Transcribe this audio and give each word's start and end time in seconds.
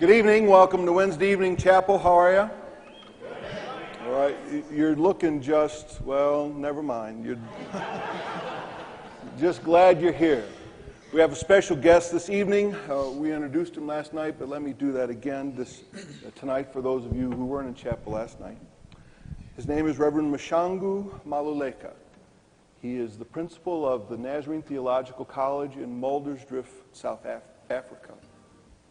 Good 0.00 0.08
evening. 0.08 0.46
Welcome 0.46 0.86
to 0.86 0.92
Wednesday 0.92 1.30
evening 1.30 1.58
chapel. 1.58 1.98
How 1.98 2.14
are 2.14 2.32
you? 2.32 2.50
All 4.06 4.12
right. 4.12 4.34
You're 4.72 4.96
looking 4.96 5.42
just, 5.42 6.00
well, 6.00 6.48
never 6.48 6.82
mind. 6.82 7.22
You're 7.22 7.36
just 9.38 9.62
glad 9.62 10.00
you're 10.00 10.14
here. 10.14 10.46
We 11.12 11.20
have 11.20 11.32
a 11.32 11.36
special 11.36 11.76
guest 11.76 12.12
this 12.12 12.30
evening. 12.30 12.74
Uh, 12.88 13.10
we 13.10 13.30
introduced 13.30 13.76
him 13.76 13.86
last 13.86 14.14
night, 14.14 14.36
but 14.38 14.48
let 14.48 14.62
me 14.62 14.72
do 14.72 14.90
that 14.92 15.10
again 15.10 15.54
this, 15.54 15.82
uh, 15.94 16.30
tonight 16.34 16.72
for 16.72 16.80
those 16.80 17.04
of 17.04 17.14
you 17.14 17.30
who 17.30 17.44
weren't 17.44 17.68
in 17.68 17.74
chapel 17.74 18.14
last 18.14 18.40
night. 18.40 18.56
His 19.54 19.68
name 19.68 19.86
is 19.86 19.98
Reverend 19.98 20.34
Mashangu 20.34 21.10
Maluleka. 21.28 21.92
He 22.80 22.96
is 22.96 23.18
the 23.18 23.26
principal 23.26 23.86
of 23.86 24.08
the 24.08 24.16
Nazarene 24.16 24.62
Theological 24.62 25.26
College 25.26 25.76
in 25.76 26.00
Muldersdrift, 26.00 26.68
South 26.94 27.26
Af- 27.26 27.42
Africa. 27.68 28.14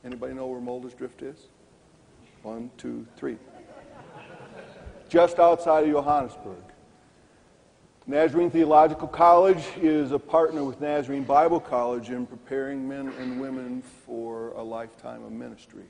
Anybody 0.05 0.33
know 0.33 0.47
where 0.47 0.61
Muldersdrift 0.61 1.21
is? 1.21 1.47
One, 2.43 2.71
two, 2.77 3.05
three. 3.17 3.37
Just 5.09 5.39
outside 5.39 5.83
of 5.83 5.91
Johannesburg. 5.91 6.63
Nazarene 8.07 8.49
Theological 8.49 9.07
College 9.07 9.63
is 9.77 10.11
a 10.11 10.19
partner 10.19 10.63
with 10.63 10.79
Nazarene 10.79 11.23
Bible 11.23 11.59
College 11.59 12.09
in 12.09 12.25
preparing 12.25 12.87
men 12.87 13.09
and 13.19 13.39
women 13.39 13.83
for 14.05 14.49
a 14.51 14.63
lifetime 14.63 15.23
of 15.23 15.31
ministry. 15.31 15.83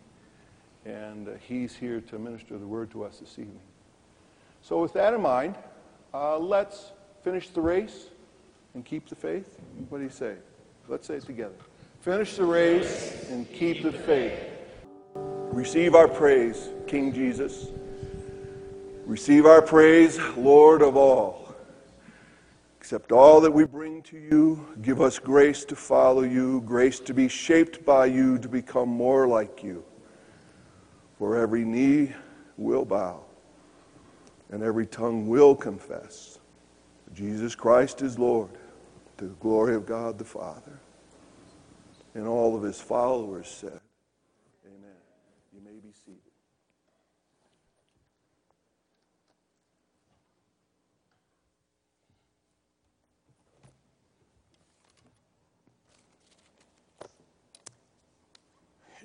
And 0.85 1.29
uh, 1.29 1.31
he's 1.39 1.75
here 1.75 2.01
to 2.01 2.17
minister 2.19 2.57
the 2.57 2.65
word 2.65 2.91
to 2.91 3.03
us 3.03 3.19
this 3.19 3.37
evening. 3.37 3.61
So, 4.61 4.81
with 4.81 4.93
that 4.93 5.13
in 5.13 5.21
mind, 5.21 5.55
uh, 6.13 6.37
let's 6.37 6.91
finish 7.23 7.49
the 7.49 7.61
race 7.61 8.07
and 8.73 8.83
keep 8.83 9.07
the 9.07 9.15
faith. 9.15 9.57
What 9.89 9.99
do 9.99 10.03
you 10.03 10.09
say? 10.09 10.35
Let's 10.87 11.07
say 11.07 11.15
it 11.15 11.25
together. 11.25 11.55
Finish 12.01 12.37
the 12.37 12.45
race 12.45 13.27
and 13.29 13.51
keep 13.51 13.83
the 13.83 13.91
faith. 13.91 14.39
Receive 15.15 15.95
our 15.95 16.07
praise, 16.07 16.69
King 16.87 17.11
Jesus. 17.13 17.67
Receive 19.05 19.45
our 19.45 19.61
praise, 19.61 20.17
Lord 20.37 20.81
of 20.81 20.95
all. 20.95 21.53
Accept 22.79 23.11
all 23.11 23.41
that 23.41 23.51
we 23.51 23.65
bring 23.65 24.01
to 24.03 24.17
you. 24.17 24.65
Give 24.81 25.01
us 25.01 25.19
grace 25.19 25.65
to 25.65 25.75
follow 25.75 26.21
you, 26.21 26.61
grace 26.61 27.01
to 27.01 27.13
be 27.13 27.27
shaped 27.27 27.85
by 27.85 28.05
you, 28.05 28.37
to 28.37 28.47
become 28.47 28.87
more 28.87 29.27
like 29.27 29.61
you. 29.61 29.83
For 31.17 31.35
every 31.35 31.65
knee 31.65 32.13
will 32.55 32.85
bow 32.85 33.19
and 34.51 34.63
every 34.63 34.85
tongue 34.85 35.27
will 35.27 35.53
confess 35.53 36.39
Jesus 37.13 37.55
Christ 37.55 38.01
is 38.01 38.17
Lord 38.17 38.51
to 39.17 39.25
the 39.25 39.35
glory 39.35 39.75
of 39.75 39.85
God 39.85 40.17
the 40.17 40.23
Father. 40.23 40.79
And 42.19 42.27
all 42.27 42.53
of 42.53 42.63
his 42.63 42.81
followers 42.81 43.47
said, 43.47 43.79
Amen. 44.65 44.91
You 45.53 45.61
may 45.63 45.79
be 45.79 45.93
seated. 45.93 46.19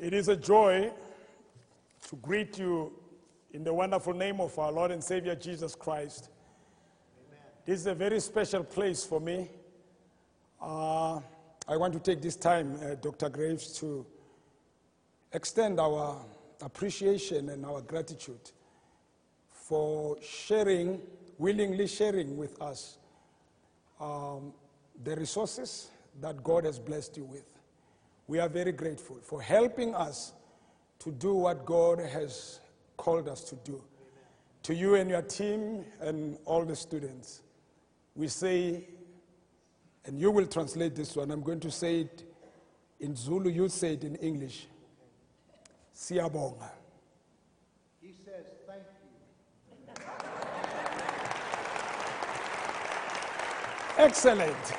It 0.00 0.12
is 0.12 0.26
a 0.26 0.34
joy 0.34 0.90
to 2.08 2.16
greet 2.16 2.58
you 2.58 2.92
in 3.52 3.62
the 3.62 3.72
wonderful 3.72 4.12
name 4.12 4.40
of 4.40 4.58
our 4.58 4.72
Lord 4.72 4.90
and 4.90 5.04
Savior 5.04 5.36
Jesus 5.36 5.76
Christ. 5.76 6.30
This 7.64 7.78
is 7.78 7.86
a 7.86 7.94
very 7.94 8.18
special 8.18 8.64
place 8.64 9.04
for 9.04 9.20
me. 9.20 9.48
Uh, 10.60 11.03
I 11.74 11.76
want 11.76 11.92
to 11.94 11.98
take 11.98 12.22
this 12.22 12.36
time, 12.36 12.78
uh, 12.80 12.94
Dr. 12.94 13.28
Graves, 13.28 13.76
to 13.80 14.06
extend 15.32 15.80
our 15.80 16.24
appreciation 16.62 17.48
and 17.48 17.66
our 17.66 17.80
gratitude 17.80 18.52
for 19.50 20.16
sharing, 20.22 21.00
willingly 21.36 21.88
sharing 21.88 22.36
with 22.36 22.62
us 22.62 22.98
um, 24.00 24.52
the 25.02 25.16
resources 25.16 25.90
that 26.20 26.44
God 26.44 26.64
has 26.64 26.78
blessed 26.78 27.16
you 27.16 27.24
with. 27.24 27.58
We 28.28 28.38
are 28.38 28.48
very 28.48 28.70
grateful 28.70 29.16
for 29.20 29.42
helping 29.42 29.96
us 29.96 30.32
to 31.00 31.10
do 31.10 31.34
what 31.34 31.66
God 31.66 31.98
has 31.98 32.60
called 32.96 33.28
us 33.28 33.42
to 33.50 33.56
do. 33.64 33.82
To 34.62 34.74
you 34.76 34.94
and 34.94 35.10
your 35.10 35.22
team 35.22 35.84
and 36.00 36.38
all 36.44 36.64
the 36.64 36.76
students, 36.76 37.42
we 38.14 38.28
say, 38.28 38.84
and 40.06 40.20
you 40.20 40.31
will 40.31 40.47
translate 40.47 40.94
this 40.94 41.16
one, 41.16 41.31
I'm 41.31 41.42
going 41.42 41.60
to 41.60 41.70
say 41.70 42.00
it 42.00 42.25
in 43.00 43.16
Zulu, 43.16 43.50
you 43.50 43.69
say 43.69 43.94
it 43.94 44.04
in 44.04 44.16
English. 44.16 44.66
Siyabonga. 45.94 46.70
He 48.00 48.12
says, 48.25 48.47
thank 48.66 48.82
you. 48.82 50.04
Excellent. 53.97 54.75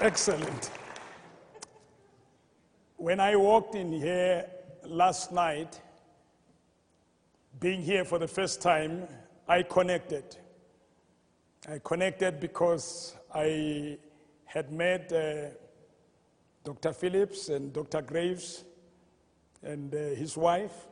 Excellent. 0.00 0.70
When 2.96 3.20
I 3.20 3.36
walked 3.36 3.74
in 3.74 3.92
here 3.92 4.46
last 4.84 5.32
night, 5.32 5.80
being 7.60 7.82
here 7.82 8.04
for 8.04 8.18
the 8.18 8.28
first 8.28 8.60
time, 8.60 9.06
I 9.46 9.62
connected. 9.62 10.36
I 11.68 11.78
connected 11.82 12.40
because 12.40 13.14
I 13.32 13.98
had 14.54 14.70
met 14.70 15.12
uh, 15.12 15.48
Dr. 16.62 16.92
Phillips 16.92 17.48
and 17.48 17.72
Dr. 17.72 18.00
Graves 18.02 18.62
and 19.64 19.92
uh, 19.92 19.98
his 20.14 20.36
wife. 20.36 20.86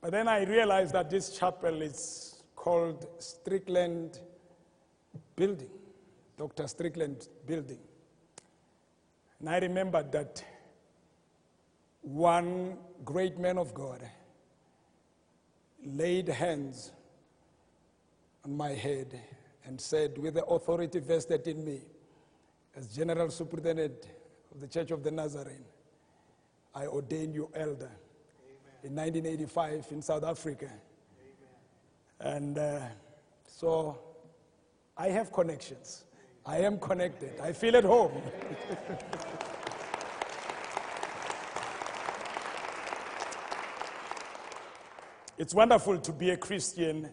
But 0.00 0.12
then 0.12 0.26
I 0.26 0.44
realized 0.44 0.94
that 0.94 1.10
this 1.10 1.36
chapel 1.38 1.82
is 1.82 2.42
called 2.56 3.06
Strickland 3.18 4.18
Building, 5.36 5.68
Dr. 6.38 6.66
Strickland 6.68 7.28
Building. 7.46 7.80
And 9.40 9.50
I 9.50 9.58
remembered 9.58 10.10
that 10.12 10.42
one 12.00 12.78
great 13.04 13.38
man 13.38 13.58
of 13.58 13.74
God 13.74 14.00
laid 15.84 16.28
hands 16.28 16.92
on 18.42 18.56
my 18.56 18.70
head 18.70 19.20
and 19.64 19.80
said, 19.80 20.18
with 20.18 20.34
the 20.34 20.44
authority 20.44 21.00
vested 21.00 21.46
in 21.46 21.64
me 21.64 21.80
as 22.76 22.88
General 22.88 23.30
Superintendent 23.30 24.06
of 24.52 24.60
the 24.60 24.68
Church 24.68 24.90
of 24.90 25.02
the 25.02 25.10
Nazarene, 25.10 25.64
I 26.74 26.86
ordain 26.86 27.32
you 27.32 27.50
elder 27.54 27.90
in 28.82 28.94
1985 28.94 29.86
in 29.90 30.02
South 30.02 30.24
Africa. 30.24 30.70
And 32.20 32.58
uh, 32.58 32.80
so 33.46 33.98
I 34.96 35.08
have 35.08 35.32
connections. 35.32 36.04
I 36.46 36.58
am 36.58 36.78
connected. 36.78 37.40
I 37.40 37.52
feel 37.52 37.76
at 37.76 37.84
home. 37.84 38.12
it's 45.38 45.54
wonderful 45.54 45.98
to 45.98 46.12
be 46.12 46.30
a 46.30 46.36
Christian, 46.36 47.08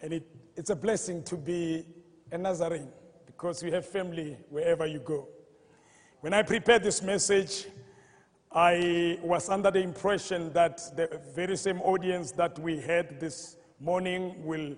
and 0.00 0.12
it, 0.14 0.26
it's 0.58 0.70
a 0.70 0.76
blessing 0.76 1.22
to 1.22 1.36
be 1.36 1.86
a 2.32 2.36
Nazarene 2.36 2.88
because 3.26 3.62
you 3.62 3.70
have 3.70 3.86
family 3.86 4.36
wherever 4.50 4.86
you 4.86 4.98
go. 4.98 5.28
When 6.20 6.34
I 6.34 6.42
prepared 6.42 6.82
this 6.82 7.00
message, 7.00 7.66
I 8.50 9.20
was 9.22 9.48
under 9.48 9.70
the 9.70 9.78
impression 9.78 10.52
that 10.54 10.80
the 10.96 11.20
very 11.32 11.56
same 11.56 11.80
audience 11.82 12.32
that 12.32 12.58
we 12.58 12.80
had 12.80 13.20
this 13.20 13.56
morning 13.78 14.34
will, 14.44 14.74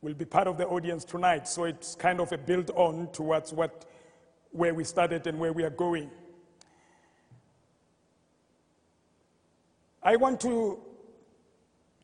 will 0.00 0.14
be 0.14 0.24
part 0.24 0.48
of 0.48 0.56
the 0.56 0.66
audience 0.66 1.04
tonight. 1.04 1.46
So 1.46 1.64
it's 1.64 1.94
kind 1.94 2.18
of 2.18 2.32
a 2.32 2.38
build 2.38 2.70
on 2.70 3.08
towards 3.12 3.52
what, 3.52 3.84
where 4.50 4.72
we 4.72 4.82
started 4.82 5.26
and 5.26 5.38
where 5.38 5.52
we 5.52 5.62
are 5.62 5.68
going. 5.70 6.10
I 10.02 10.16
want 10.16 10.40
to 10.40 10.80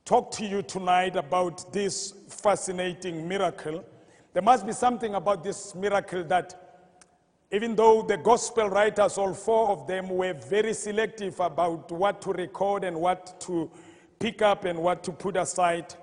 talk 0.08 0.30
to 0.30 0.46
you 0.46 0.62
tonight 0.62 1.16
about 1.16 1.70
this 1.70 2.14
fascinating 2.30 3.28
miracle. 3.28 3.84
There 4.32 4.42
must 4.42 4.64
be 4.66 4.72
something 4.72 5.14
about 5.14 5.44
this 5.44 5.74
miracle 5.74 6.24
that 6.24 6.88
even 7.52 7.76
though 7.76 8.00
the 8.00 8.16
gospel 8.16 8.70
writers, 8.70 9.18
all 9.18 9.34
four 9.34 9.68
of 9.68 9.86
them, 9.86 10.08
were 10.08 10.32
very 10.32 10.72
selective 10.72 11.38
about 11.40 11.92
what 11.92 12.22
to 12.22 12.32
record 12.32 12.84
and 12.84 12.98
what 12.98 13.38
to 13.42 13.70
pick 14.18 14.40
up 14.40 14.64
and 14.64 14.78
what 14.78 15.04
to 15.04 15.12
put 15.12 15.36
aside, 15.36 15.94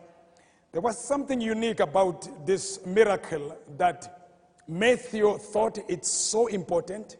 there 0.71 0.81
was 0.81 0.99
something 0.99 1.41
unique 1.41 1.79
about 1.79 2.45
this 2.45 2.85
miracle 2.85 3.57
that 3.75 4.29
Matthew 4.67 5.35
thought 5.39 5.79
it's 5.89 6.11
so 6.11 6.45
important. 6.45 7.17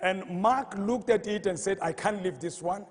And 0.00 0.24
Mark 0.40 0.74
looked 0.78 1.10
at 1.10 1.26
it 1.26 1.44
and 1.44 1.58
said, 1.58 1.76
I 1.82 1.92
can't 1.92 2.22
leave 2.22 2.40
this 2.40 2.62
one. 2.62 2.86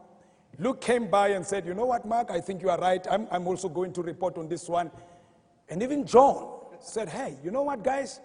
Luke 0.58 0.82
came 0.82 1.08
by 1.08 1.30
and 1.30 1.46
said, 1.46 1.66
You 1.66 1.74
know 1.74 1.86
what, 1.86 2.06
Mark? 2.06 2.32
I 2.32 2.40
think 2.40 2.62
you 2.62 2.70
are 2.70 2.80
right. 2.80 3.06
I'm, 3.10 3.28
I'm 3.32 3.48
also 3.48 3.70
going 3.70 3.94
to 3.94 4.02
report 4.02 4.38
on 4.38 4.48
this 4.48 4.70
one. 4.70 4.92
And 5.70 5.82
even 5.82 6.06
John 6.06 6.48
said, 6.80 7.10
Hey, 7.10 7.36
you 7.44 7.52
know 7.52 7.64
what, 7.64 7.84
guys? 7.84 8.20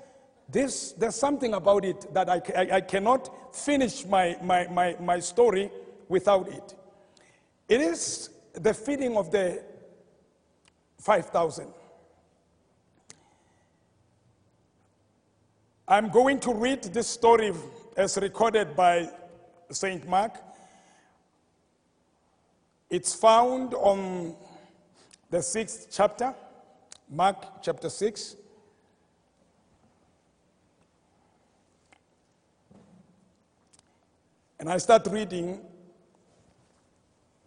This, 0.49 0.93
there's 0.93 1.15
something 1.15 1.55
about 1.55 1.85
it 1.85 2.13
that 2.13 2.29
I, 2.29 2.43
I, 2.57 2.77
I 2.77 2.81
cannot 2.81 3.55
finish 3.55 4.05
my, 4.05 4.37
my, 4.43 4.67
my, 4.69 4.97
my 5.01 5.21
story 5.21 5.71
without 6.09 6.49
it. 6.49 6.75
It 7.69 7.81
is 7.81 8.31
the 8.55 8.75
feeding 8.75 9.17
of 9.17 9.31
the 9.31 9.63
5,000. 10.99 11.73
I'm 15.87 16.09
going 16.09 16.41
to 16.41 16.55
read 16.55 16.83
this 16.85 17.07
story 17.07 17.53
as 17.97 18.17
recorded 18.17 18.77
by 18.77 19.09
St. 19.71 20.09
Mark. 20.09 20.37
It's 22.91 23.15
found 23.15 23.73
on 23.75 24.35
the 25.31 25.41
sixth 25.41 25.87
chapter, 25.93 26.35
Mark 27.09 27.63
chapter 27.63 27.89
6. 27.89 28.35
And 34.59 34.69
I 34.69 34.79
start 34.79 35.07
reading 35.07 35.61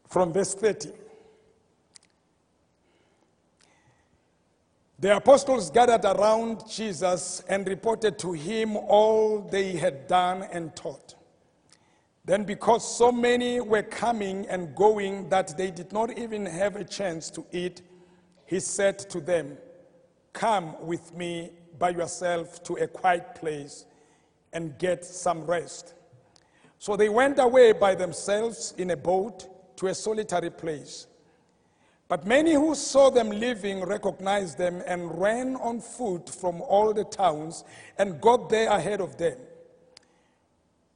from 0.08 0.32
verse 0.32 0.56
30. 0.56 0.92
The 4.98 5.18
apostles 5.18 5.70
gathered 5.70 6.06
around 6.06 6.64
Jesus 6.70 7.44
and 7.50 7.68
reported 7.68 8.18
to 8.20 8.32
him 8.32 8.78
all 8.78 9.42
they 9.42 9.74
had 9.74 10.08
done 10.08 10.44
and 10.54 10.74
taught. 10.74 11.16
Then, 12.26 12.44
because 12.46 12.98
so 12.98 13.12
many 13.12 13.60
were 13.60 13.84
coming 13.84 14.48
and 14.48 14.74
going 14.76 15.28
that 15.30 15.58
they 15.58 15.72
did 15.72 15.92
not 15.92 16.18
even 16.18 16.46
have 16.46 16.78
a 16.78 16.84
chance 16.84 17.30
to 17.32 17.46
eat, 17.52 17.82
he 18.46 18.60
said 18.62 18.98
to 19.10 19.20
them, 19.20 19.58
Come 20.32 20.76
with 20.86 21.14
me 21.14 21.52
by 21.78 21.90
yourself 21.90 22.64
to 22.64 22.76
a 22.76 22.88
quiet 22.88 23.36
place 23.36 23.86
and 24.54 24.78
get 24.78 25.04
some 25.04 25.44
rest. 25.46 25.96
So 26.80 26.96
they 26.96 27.10
went 27.10 27.40
away 27.40 27.74
by 27.74 27.96
themselves 27.96 28.74
in 28.78 28.92
a 28.92 28.98
boat 28.98 29.78
to 29.78 29.88
a 29.88 29.96
solitary 29.96 30.50
place. 30.50 31.08
But 32.08 32.26
many 32.26 32.54
who 32.54 32.76
saw 32.76 33.10
them 33.10 33.30
leaving 33.30 33.82
recognized 33.82 34.58
them 34.58 34.82
and 34.86 35.20
ran 35.20 35.56
on 35.56 35.82
foot 35.82 36.30
from 36.30 36.62
all 36.62 36.94
the 36.94 37.06
towns 37.06 37.64
and 37.98 38.22
got 38.22 38.50
there 38.50 38.70
ahead 38.70 39.02
of 39.02 39.18
them. 39.18 39.38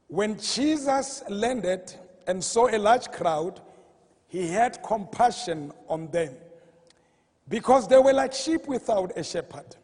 When 0.07 0.39
Jesus 0.39 1.23
landed 1.29 1.93
and 2.27 2.43
saw 2.43 2.67
a 2.67 2.77
large 2.77 3.11
crowd, 3.11 3.61
he 4.27 4.47
had 4.47 4.81
compassion 4.83 5.71
on 5.87 6.09
them 6.11 6.33
because 7.49 7.87
they 7.87 7.97
were 7.97 8.13
like 8.13 8.33
sheep 8.33 8.67
without 8.67 9.17
a 9.17 9.23
shepherd. 9.23 9.75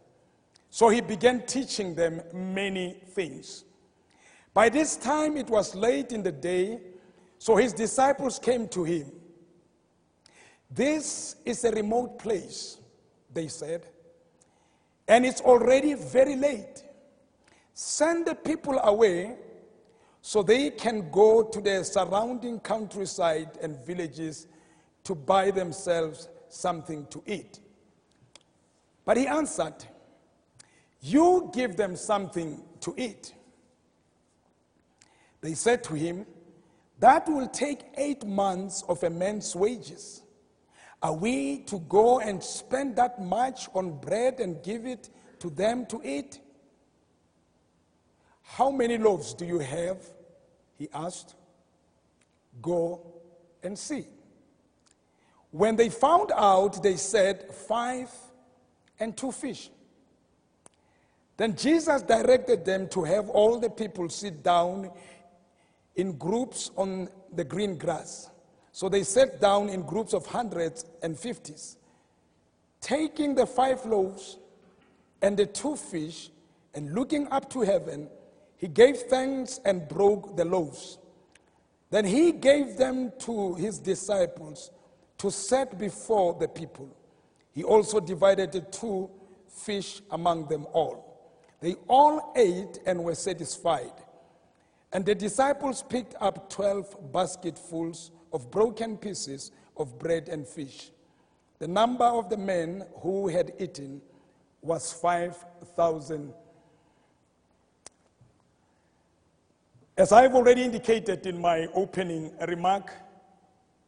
So 0.69 0.89
he 0.89 1.01
began 1.01 1.45
teaching 1.45 1.93
them 1.95 2.21
many 2.33 2.93
things. 3.09 3.63
By 4.53 4.69
this 4.69 4.97
time, 4.97 5.37
it 5.37 5.49
was 5.49 5.75
late 5.75 6.11
in 6.11 6.23
the 6.23 6.31
day, 6.31 6.79
so 7.37 7.55
his 7.55 7.73
disciples 7.73 8.39
came 8.39 8.67
to 8.69 8.83
him. 8.83 9.11
This 10.69 11.35
is 11.45 11.63
a 11.63 11.71
remote 11.71 12.17
place, 12.17 12.77
they 13.33 13.47
said, 13.47 13.85
and 15.07 15.25
it's 15.25 15.41
already 15.41 15.93
very 15.93 16.35
late. 16.35 16.83
Send 17.73 18.25
the 18.25 18.35
people 18.35 18.79
away 18.79 19.35
so 20.25 20.41
they 20.41 20.69
can 20.69 21.11
go 21.11 21.43
to 21.43 21.59
the 21.59 21.83
surrounding 21.83 22.57
countryside 22.61 23.49
and 23.61 23.77
villages 23.85 24.47
to 25.03 25.13
buy 25.13 25.51
themselves 25.51 26.29
something 26.47 27.05
to 27.07 27.21
eat. 27.27 27.59
But 29.03 29.17
he 29.17 29.27
answered, 29.27 29.75
You 31.01 31.51
give 31.53 31.75
them 31.75 31.97
something 31.97 32.63
to 32.79 32.93
eat. 32.95 33.33
They 35.41 35.55
said 35.55 35.83
to 35.83 35.93
him, 35.93 36.25
That 36.99 37.27
will 37.27 37.49
take 37.49 37.81
eight 37.97 38.25
months 38.25 38.81
of 38.87 39.03
a 39.03 39.09
man's 39.09 39.53
wages. 39.57 40.23
Are 41.01 41.13
we 41.13 41.57
to 41.65 41.79
go 41.79 42.21
and 42.21 42.41
spend 42.41 42.95
that 42.95 43.21
much 43.21 43.67
on 43.73 43.99
bread 43.99 44.39
and 44.39 44.63
give 44.63 44.85
it 44.85 45.09
to 45.39 45.49
them 45.49 45.85
to 45.87 45.99
eat? 46.01 46.39
How 48.43 48.69
many 48.69 48.97
loaves 48.97 49.33
do 49.33 49.45
you 49.45 49.59
have? 49.59 50.12
He 50.83 50.89
asked. 50.93 51.35
Go 52.61 52.99
and 53.63 53.79
see. 53.79 54.03
When 55.51 55.77
they 55.77 55.87
found 55.87 56.33
out, 56.35 56.83
they 56.83 56.97
said, 56.97 57.53
Five 57.53 58.11
and 58.99 59.15
two 59.15 59.31
fish. 59.31 59.69
Then 61.37 61.55
Jesus 61.55 62.01
directed 62.01 62.65
them 62.65 62.89
to 62.89 63.05
have 63.05 63.29
all 63.29 63.61
the 63.61 63.69
people 63.69 64.09
sit 64.09 64.43
down 64.43 64.91
in 65.95 66.17
groups 66.17 66.69
on 66.75 67.07
the 67.33 67.45
green 67.45 67.77
grass. 67.77 68.29
So 68.73 68.89
they 68.89 69.03
sat 69.03 69.39
down 69.39 69.69
in 69.69 69.83
groups 69.83 70.13
of 70.13 70.25
hundreds 70.25 70.83
and 71.01 71.17
fifties. 71.17 71.77
Taking 72.81 73.35
the 73.35 73.45
five 73.45 73.85
loaves 73.85 74.37
and 75.21 75.37
the 75.37 75.45
two 75.45 75.77
fish, 75.77 76.29
and 76.73 76.93
looking 76.93 77.29
up 77.29 77.49
to 77.51 77.61
heaven, 77.61 78.09
he 78.63 78.69
gave 78.69 78.95
thanks 78.95 79.59
and 79.65 79.89
broke 79.89 80.37
the 80.37 80.45
loaves. 80.45 80.97
Then 81.89 82.05
he 82.05 82.31
gave 82.31 82.77
them 82.77 83.11
to 83.19 83.55
his 83.55 83.77
disciples 83.77 84.71
to 85.17 85.29
set 85.29 85.77
before 85.77 86.35
the 86.39 86.47
people. 86.47 86.87
He 87.51 87.65
also 87.65 87.99
divided 87.99 88.53
the 88.53 88.61
two 88.61 89.09
fish 89.49 90.01
among 90.11 90.47
them 90.47 90.65
all. 90.71 91.29
They 91.59 91.75
all 91.89 92.31
ate 92.37 92.79
and 92.85 93.03
were 93.03 93.15
satisfied. 93.15 93.91
And 94.93 95.05
the 95.05 95.13
disciples 95.13 95.83
picked 95.83 96.15
up 96.21 96.49
12 96.49 97.11
basketfuls 97.11 98.11
of 98.31 98.49
broken 98.49 98.95
pieces 98.95 99.51
of 99.75 99.99
bread 99.99 100.29
and 100.29 100.47
fish. 100.47 100.91
The 101.59 101.67
number 101.67 102.05
of 102.05 102.29
the 102.29 102.37
men 102.37 102.85
who 103.01 103.27
had 103.27 103.51
eaten 103.59 104.01
was 104.61 104.93
5,000. 104.93 106.33
As 109.95 110.11
I've 110.11 110.33
already 110.33 110.63
indicated 110.63 111.27
in 111.27 111.39
my 111.39 111.67
opening 111.75 112.31
remark, 112.47 112.91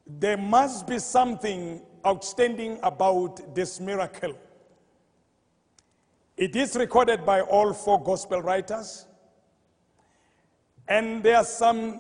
there 0.06 0.38
must 0.38 0.86
be 0.86 1.00
something 1.00 1.82
outstanding 2.06 2.78
about 2.84 3.56
this 3.56 3.80
miracle. 3.80 4.36
It 6.38 6.56
is 6.56 6.76
recorded 6.76 7.26
by 7.26 7.42
all 7.42 7.74
four 7.74 8.04
gospel 8.04 8.44
writers, 8.44 9.08
and 10.88 11.24
there 11.24 11.38
are 11.38 11.44
some 11.44 12.00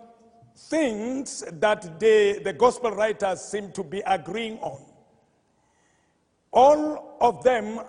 things 0.55 1.43
that 1.53 1.99
they, 1.99 2.33
the 2.33 2.53
gospel 2.53 2.91
writers 2.91 3.41
seem 3.41 3.71
to 3.71 3.83
be 3.83 4.03
agreeing 4.05 4.59
on. 4.59 4.85
All 6.51 7.17
of 7.19 7.43
them 7.43 7.79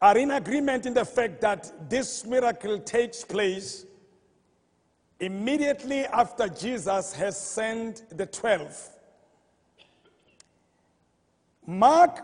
are 0.00 0.16
in 0.16 0.30
agreement 0.30 0.86
in 0.86 0.94
the 0.94 1.04
fact 1.04 1.40
that 1.40 1.90
this 1.90 2.24
miracle 2.24 2.78
takes 2.78 3.24
place 3.24 3.86
immediately 5.20 6.04
after 6.06 6.48
Jesus 6.48 7.12
has 7.14 7.40
sent 7.40 8.04
the 8.16 8.26
12. 8.26 8.90
Mark 11.66 12.20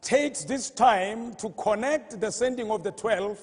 takes 0.00 0.44
this 0.44 0.70
time 0.70 1.34
to 1.34 1.50
connect 1.50 2.20
the 2.20 2.30
sending 2.30 2.70
of 2.70 2.82
the 2.82 2.92
12 2.92 3.40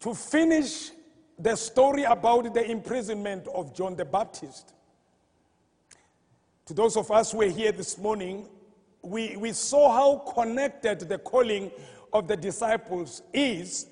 to 0.00 0.14
finish 0.14 0.90
the 1.38 1.56
story 1.56 2.04
about 2.04 2.52
the 2.52 2.70
imprisonment 2.70 3.46
of 3.48 3.74
John 3.74 3.96
the 3.96 4.04
Baptist. 4.04 4.74
To 6.66 6.74
those 6.74 6.96
of 6.96 7.10
us 7.10 7.32
who 7.32 7.42
are 7.42 7.48
here 7.48 7.72
this 7.72 7.98
morning, 7.98 8.48
we, 9.02 9.36
we 9.36 9.52
saw 9.52 9.92
how 9.92 10.32
connected 10.32 11.00
the 11.00 11.18
calling 11.18 11.70
of 12.12 12.28
the 12.28 12.36
disciples 12.36 13.22
is 13.32 13.86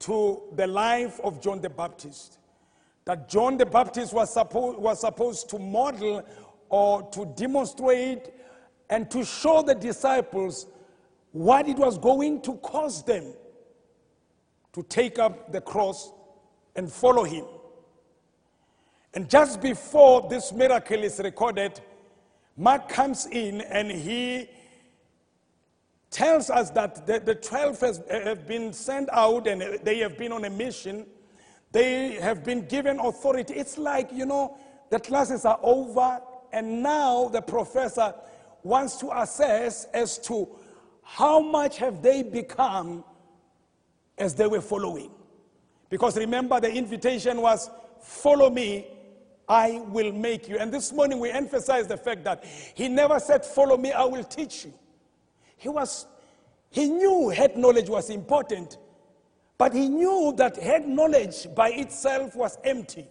to 0.00 0.42
the 0.56 0.66
life 0.66 1.20
of 1.22 1.40
John 1.40 1.60
the 1.60 1.70
Baptist. 1.70 2.38
That 3.04 3.28
John 3.28 3.56
the 3.56 3.66
Baptist 3.66 4.12
was, 4.12 4.34
suppo- 4.34 4.78
was 4.78 5.00
supposed 5.00 5.48
to 5.50 5.58
model 5.58 6.24
or 6.68 7.02
to 7.10 7.26
demonstrate 7.36 8.30
and 8.88 9.10
to 9.10 9.24
show 9.24 9.62
the 9.62 9.74
disciples 9.74 10.66
what 11.32 11.68
it 11.68 11.76
was 11.76 11.98
going 11.98 12.40
to 12.42 12.54
cost 12.56 13.06
them 13.06 13.32
to 14.72 14.82
take 14.84 15.18
up 15.18 15.52
the 15.52 15.60
cross 15.60 16.12
and 16.76 16.90
follow 16.90 17.24
him. 17.24 17.44
And 19.14 19.28
just 19.28 19.60
before 19.60 20.28
this 20.28 20.52
miracle 20.52 21.02
is 21.02 21.18
recorded, 21.18 21.80
Mark 22.56 22.88
comes 22.88 23.26
in 23.26 23.60
and 23.62 23.90
he 23.90 24.48
tells 26.10 26.50
us 26.50 26.70
that 26.70 27.06
the, 27.06 27.20
the 27.20 27.34
12 27.34 27.80
has, 27.80 28.02
eh, 28.08 28.24
have 28.24 28.46
been 28.46 28.72
sent 28.72 29.08
out 29.12 29.46
and 29.46 29.62
eh, 29.62 29.78
they 29.82 29.98
have 29.98 30.18
been 30.18 30.32
on 30.32 30.44
a 30.44 30.50
mission. 30.50 31.06
They 31.72 32.14
have 32.14 32.44
been 32.44 32.66
given 32.66 32.98
authority. 32.98 33.54
It's 33.54 33.78
like, 33.78 34.10
you 34.12 34.26
know, 34.26 34.56
the 34.90 34.98
classes 34.98 35.44
are 35.44 35.60
over 35.62 36.20
and 36.52 36.82
now 36.82 37.28
the 37.28 37.40
professor 37.40 38.12
wants 38.62 38.96
to 38.96 39.20
assess 39.20 39.84
as 39.94 40.18
to 40.18 40.48
how 41.02 41.40
much 41.40 41.78
have 41.78 42.02
they 42.02 42.22
become 42.22 43.04
as 44.18 44.34
they 44.34 44.46
were 44.46 44.60
following. 44.60 45.10
Because 45.88 46.16
remember, 46.16 46.60
the 46.60 46.72
invitation 46.72 47.40
was 47.40 47.70
follow 48.00 48.50
me, 48.50 48.86
I 49.48 49.82
will 49.88 50.12
make 50.12 50.48
you. 50.48 50.58
And 50.58 50.72
this 50.72 50.92
morning 50.92 51.18
we 51.18 51.30
emphasize 51.30 51.86
the 51.86 51.96
fact 51.96 52.24
that 52.24 52.44
he 52.74 52.88
never 52.88 53.18
said, 53.18 53.44
Follow 53.44 53.76
me, 53.76 53.92
I 53.92 54.04
will 54.04 54.22
teach 54.22 54.64
you. 54.66 54.72
He 55.60 55.68
was, 55.68 56.06
he 56.70 56.88
knew 56.88 57.28
head 57.28 57.54
knowledge 57.54 57.90
was 57.90 58.08
important, 58.08 58.78
but 59.58 59.74
he 59.74 59.90
knew 59.90 60.32
that 60.38 60.56
head 60.56 60.88
knowledge 60.88 61.54
by 61.54 61.68
itself 61.68 62.34
was 62.34 62.56
empty. 62.64 63.06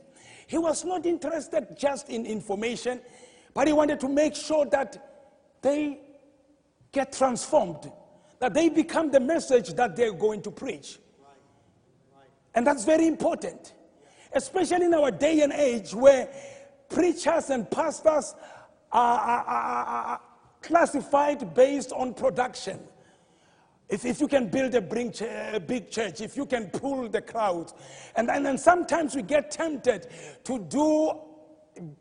He 0.48 0.58
was 0.58 0.84
not 0.84 1.06
interested 1.06 1.78
just 1.78 2.10
in 2.10 2.26
information, 2.26 3.02
but 3.54 3.68
he 3.68 3.74
wanted 3.74 4.00
to 4.00 4.10
make 4.10 4.34
sure 4.34 4.66
that 4.66 5.60
they 5.62 6.00
get 6.92 7.14
transformed, 7.14 7.92
that 8.40 8.56
they 8.56 8.68
become 8.68 9.12
the 9.12 9.20
message 9.20 9.76
that 9.76 9.96
they're 9.96 10.12
going 10.12 10.42
to 10.42 10.50
preach. 10.50 10.98
And 12.56 12.66
that's 12.66 12.84
very 12.84 13.06
important, 13.06 13.76
especially 14.34 14.86
in 14.86 14.94
our 14.96 15.12
day 15.12 15.42
and 15.42 15.54
age 15.54 15.94
where 15.94 16.34
preachers 16.90 17.52
and 17.52 17.70
pastors 17.70 18.34
are, 18.92 19.20
are, 19.20 19.44
are, 19.46 19.86
are 19.86 20.22
classified 20.62 21.54
based 21.54 21.92
on 21.92 22.14
production. 22.14 22.80
If, 23.90 24.06
if 24.06 24.22
you 24.22 24.28
can 24.28 24.50
build 24.50 24.76
a 24.76 24.82
big, 24.82 25.14
church, 25.90 26.22
if 26.22 26.38
you 26.38 26.46
can 26.46 26.68
pull 26.70 27.10
the 27.10 27.22
crowds, 27.22 27.74
and, 28.16 28.30
and 28.30 28.46
then 28.46 28.58
sometimes 28.58 29.16
we 29.16 29.24
get 29.24 29.50
tempted 29.50 30.08
to 30.44 30.60
do 30.60 31.12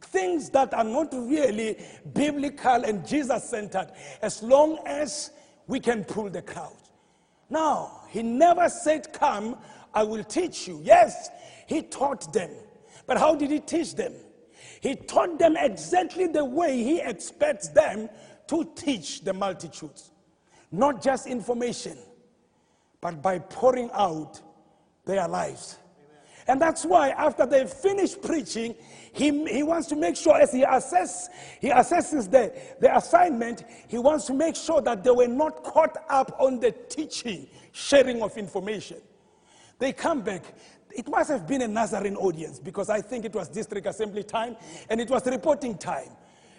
things 0.03 0.51
that 0.51 0.75
are 0.75 0.85
not 0.85 1.13
really 1.13 1.83
biblical 2.13 2.85
and 2.85 3.07
Jesus 3.07 3.49
centered, 3.49 3.91
as 4.21 4.43
long 4.43 4.79
as 4.85 5.31
we 5.67 5.81
can 5.81 6.05
pull 6.05 6.29
the 6.29 6.43
crowd. 6.43 6.77
Now, 7.49 8.03
he 8.09 8.23
never 8.23 8.69
said, 8.69 9.13
Come, 9.13 9.57
I 9.95 10.03
will 10.03 10.25
teach 10.25 10.69
you. 10.69 10.81
Yes, 10.85 11.31
he 11.67 11.83
taught 11.83 12.33
them. 12.33 12.51
But 13.07 13.19
how 13.19 13.35
did 13.35 13.51
he 13.51 13.61
teach 13.61 13.95
them? 13.95 14.13
He 14.81 14.95
taught 14.95 15.39
them 15.39 15.57
exactly 15.57 16.27
the 16.27 16.45
way 16.45 16.83
he 16.83 17.01
expects 17.01 17.69
them 17.69 18.11
to 18.49 18.69
teach 18.75 19.23
the 19.23 19.33
multitudes. 19.33 20.11
Not 20.71 21.03
just 21.03 21.27
information, 21.27 21.99
but 23.01 23.23
by 23.23 23.39
pouring 23.39 23.91
out 23.93 24.41
their 25.05 25.27
lives. 25.29 25.79
And 26.47 26.61
that's 26.61 26.85
why 26.85 27.11
after 27.11 27.45
they 27.45 27.67
finish 27.67 28.19
preaching, 28.19 28.75
he, 29.13 29.47
he 29.47 29.63
wants 29.63 29.87
to 29.89 29.97
make 29.97 30.17
sure 30.17 30.41
as 30.41 30.51
he 30.51 30.63
assess, 30.63 31.29
he 31.61 31.69
assesses 31.69 32.31
the, 32.31 32.53
the 32.81 32.97
assignment, 32.97 33.65
he 33.87 33.99
wants 33.99 34.25
to 34.27 34.35
make 34.35 34.57
sure 34.57 34.81
that 34.81 35.05
they 35.05 35.11
were 35.11 35.29
not 35.29 35.63
caught 35.63 35.97
up 36.09 36.35
on 36.41 36.59
the 36.59 36.73
teaching, 36.73 37.47
sharing 37.73 38.23
of 38.23 38.37
information. 38.39 38.97
They 39.79 39.93
come 39.93 40.23
back. 40.23 40.43
It 40.91 41.07
must 41.09 41.31
have 41.31 41.47
been 41.47 41.63
a 41.63 41.69
Nazarene 41.69 42.17
audience 42.17 42.59
because 42.59 42.89
I 42.89 43.03
think 43.03 43.27
it 43.27 43.35
was 43.35 43.49
district 43.49 43.87
assembly 43.87 44.25
time 44.25 44.57
and 44.89 45.01
it 45.01 45.11
was 45.11 45.27
reporting 45.27 45.77
time. 45.77 46.09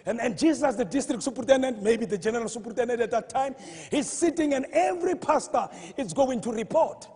And, 0.06 0.20
and 0.20 0.38
Jesus, 0.38 0.76
the 0.76 0.84
district 0.84 1.22
superintendent, 1.22 1.82
maybe 1.82 2.06
the 2.06 2.18
general 2.18 2.48
superintendent 2.48 3.00
at 3.00 3.10
that 3.10 3.28
time, 3.28 3.54
he's 3.90 4.08
sitting 4.08 4.54
and 4.54 4.66
every 4.72 5.14
pastor 5.14 5.68
is 5.96 6.12
going 6.12 6.40
to 6.42 6.52
report. 6.52 7.08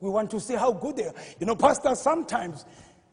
We 0.00 0.10
want 0.10 0.30
to 0.32 0.40
see 0.40 0.54
how 0.54 0.72
good 0.72 0.96
they 0.96 1.06
are. 1.06 1.14
You 1.38 1.46
know, 1.46 1.54
pastors 1.54 2.00
sometimes, 2.00 2.64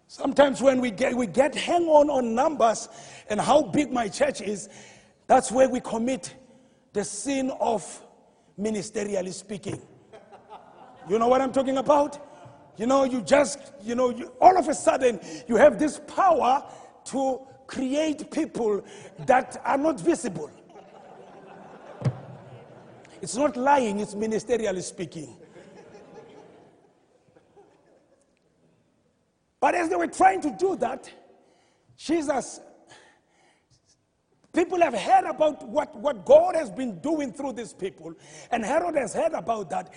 sometimes 0.07 0.61
when 0.61 0.81
we 0.81 0.89
get, 0.89 1.15
we 1.15 1.27
get 1.27 1.53
hang 1.53 1.85
on 1.87 2.09
on 2.09 2.33
numbers 2.33 2.89
and 3.29 3.39
how 3.39 3.61
big 3.61 3.91
my 3.91 4.07
church 4.07 4.41
is, 4.41 4.69
that's 5.27 5.51
where 5.51 5.69
we 5.69 5.79
commit 5.79 6.33
the 6.93 7.03
sin 7.03 7.51
of 7.59 8.03
ministerially 8.59 9.33
speaking. 9.33 9.79
You 11.07 11.19
know 11.19 11.27
what 11.27 11.41
I'm 11.41 11.51
talking 11.51 11.77
about? 11.77 12.25
You 12.77 12.87
know, 12.87 13.03
you 13.03 13.21
just, 13.21 13.59
you 13.83 13.93
know, 13.93 14.09
you, 14.09 14.31
all 14.39 14.57
of 14.57 14.67
a 14.69 14.73
sudden 14.73 15.19
you 15.47 15.57
have 15.57 15.77
this 15.77 15.99
power 16.07 16.63
to 17.05 17.41
create 17.69 18.31
people 18.31 18.83
that 19.27 19.61
are 19.63 19.77
not 19.77 19.99
visible. 19.99 20.49
It's 23.21 23.35
not 23.35 23.55
lying, 23.55 23.99
it's 23.99 24.15
ministerially 24.15 24.81
speaking. 24.81 25.37
But 29.59 29.75
as 29.75 29.89
they 29.89 29.95
were 29.95 30.07
trying 30.07 30.41
to 30.41 30.55
do 30.57 30.75
that, 30.77 31.11
Jesus, 31.97 32.61
people 34.53 34.79
have 34.81 34.93
heard 34.93 35.25
about 35.25 35.67
what, 35.67 35.95
what 35.95 36.25
God 36.25 36.55
has 36.55 36.71
been 36.71 36.99
doing 37.01 37.33
through 37.33 37.53
these 37.53 37.73
people, 37.73 38.13
and 38.51 38.65
Herod 38.65 38.95
has 38.95 39.13
heard 39.13 39.33
about 39.33 39.69
that. 39.69 39.93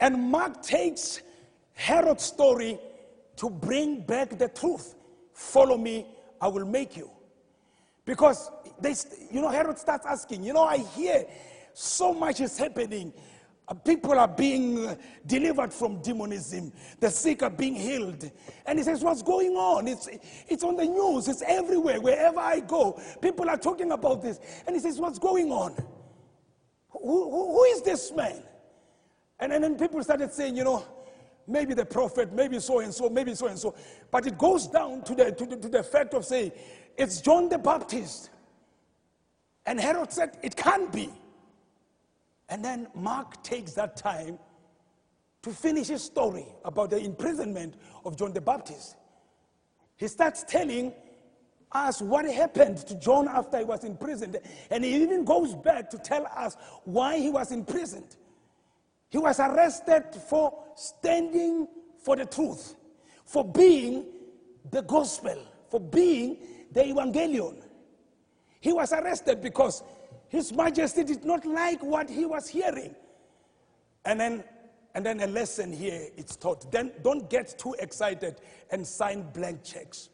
And 0.00 0.30
Mark 0.30 0.62
takes 0.62 1.22
Herod's 1.74 2.24
story 2.24 2.78
to 3.36 3.48
bring 3.48 4.00
back 4.00 4.36
the 4.36 4.48
truth. 4.48 4.96
Follow 5.32 5.78
me, 5.78 6.06
I 6.40 6.48
will 6.48 6.66
make 6.66 6.96
you. 6.96 7.13
Because 8.04 8.50
they, 8.80 8.94
you 9.30 9.40
know, 9.40 9.48
Herod 9.48 9.78
starts 9.78 10.06
asking, 10.06 10.44
you 10.44 10.52
know, 10.52 10.64
I 10.64 10.78
hear 10.78 11.24
so 11.72 12.12
much 12.12 12.40
is 12.40 12.56
happening. 12.58 13.12
People 13.82 14.18
are 14.18 14.28
being 14.28 14.86
uh, 14.86 14.94
delivered 15.24 15.72
from 15.72 16.02
demonism. 16.02 16.70
The 17.00 17.10
sick 17.10 17.42
are 17.42 17.50
being 17.50 17.74
healed. 17.74 18.30
And 18.66 18.78
he 18.78 18.84
says, 18.84 19.02
What's 19.02 19.22
going 19.22 19.52
on? 19.52 19.88
It's, 19.88 20.06
it's 20.48 20.62
on 20.62 20.76
the 20.76 20.84
news, 20.84 21.28
it's 21.28 21.42
everywhere. 21.46 21.98
Wherever 21.98 22.40
I 22.40 22.60
go, 22.60 23.00
people 23.22 23.48
are 23.48 23.56
talking 23.56 23.92
about 23.92 24.22
this. 24.22 24.38
And 24.66 24.76
he 24.76 24.80
says, 24.80 25.00
What's 25.00 25.18
going 25.18 25.50
on? 25.50 25.74
Who, 26.90 27.30
who, 27.30 27.52
who 27.54 27.64
is 27.64 27.80
this 27.80 28.12
man? 28.12 28.42
And, 29.40 29.50
and 29.50 29.64
then 29.64 29.76
people 29.78 30.02
started 30.02 30.30
saying, 30.30 30.56
You 30.58 30.64
know, 30.64 30.86
maybe 31.46 31.72
the 31.72 31.86
prophet, 31.86 32.34
maybe 32.34 32.60
so 32.60 32.80
and 32.80 32.92
so, 32.92 33.08
maybe 33.08 33.34
so 33.34 33.46
and 33.46 33.58
so. 33.58 33.74
But 34.10 34.26
it 34.26 34.36
goes 34.36 34.66
down 34.66 35.02
to 35.04 35.14
the, 35.14 35.32
to 35.32 35.46
the, 35.46 35.56
to 35.56 35.68
the 35.70 35.82
fact 35.82 36.12
of 36.12 36.26
saying, 36.26 36.52
it's 36.96 37.20
John 37.20 37.48
the 37.48 37.58
Baptist. 37.58 38.30
And 39.66 39.80
Herod 39.80 40.12
said, 40.12 40.38
It 40.42 40.56
can't 40.56 40.92
be. 40.92 41.10
And 42.48 42.64
then 42.64 42.88
Mark 42.94 43.42
takes 43.42 43.72
that 43.72 43.96
time 43.96 44.38
to 45.42 45.50
finish 45.50 45.88
his 45.88 46.02
story 46.02 46.46
about 46.64 46.90
the 46.90 46.98
imprisonment 46.98 47.74
of 48.04 48.16
John 48.16 48.32
the 48.32 48.40
Baptist. 48.40 48.96
He 49.96 50.08
starts 50.08 50.44
telling 50.46 50.92
us 51.72 52.00
what 52.00 52.24
happened 52.26 52.78
to 52.78 52.94
John 52.96 53.28
after 53.28 53.58
he 53.58 53.64
was 53.64 53.84
imprisoned. 53.84 54.38
And 54.70 54.84
he 54.84 54.94
even 55.02 55.24
goes 55.24 55.54
back 55.54 55.90
to 55.90 55.98
tell 55.98 56.26
us 56.36 56.56
why 56.84 57.18
he 57.18 57.30
was 57.30 57.50
imprisoned. 57.52 58.16
He 59.10 59.18
was 59.18 59.40
arrested 59.40 60.04
for 60.28 60.52
standing 60.76 61.68
for 62.02 62.16
the 62.16 62.26
truth, 62.26 62.74
for 63.24 63.44
being 63.44 64.06
the 64.70 64.82
gospel, 64.82 65.36
for 65.70 65.80
being 65.80 66.38
the 66.74 66.82
evangelion. 66.82 67.62
He 68.60 68.72
was 68.72 68.92
arrested 68.92 69.40
because 69.40 69.82
his 70.28 70.52
majesty 70.52 71.04
did 71.04 71.24
not 71.24 71.46
like 71.46 71.82
what 71.82 72.10
he 72.10 72.26
was 72.26 72.48
hearing. 72.48 72.94
And 74.04 74.20
then 74.20 74.44
and 74.94 75.04
then 75.04 75.20
a 75.20 75.26
lesson 75.26 75.72
here 75.72 76.08
it's 76.16 76.36
taught. 76.36 76.70
Then 76.70 76.92
don't 77.02 77.28
get 77.28 77.58
too 77.58 77.74
excited 77.78 78.40
and 78.70 78.86
sign 78.86 79.22
blank 79.32 79.64
checks. 79.64 80.08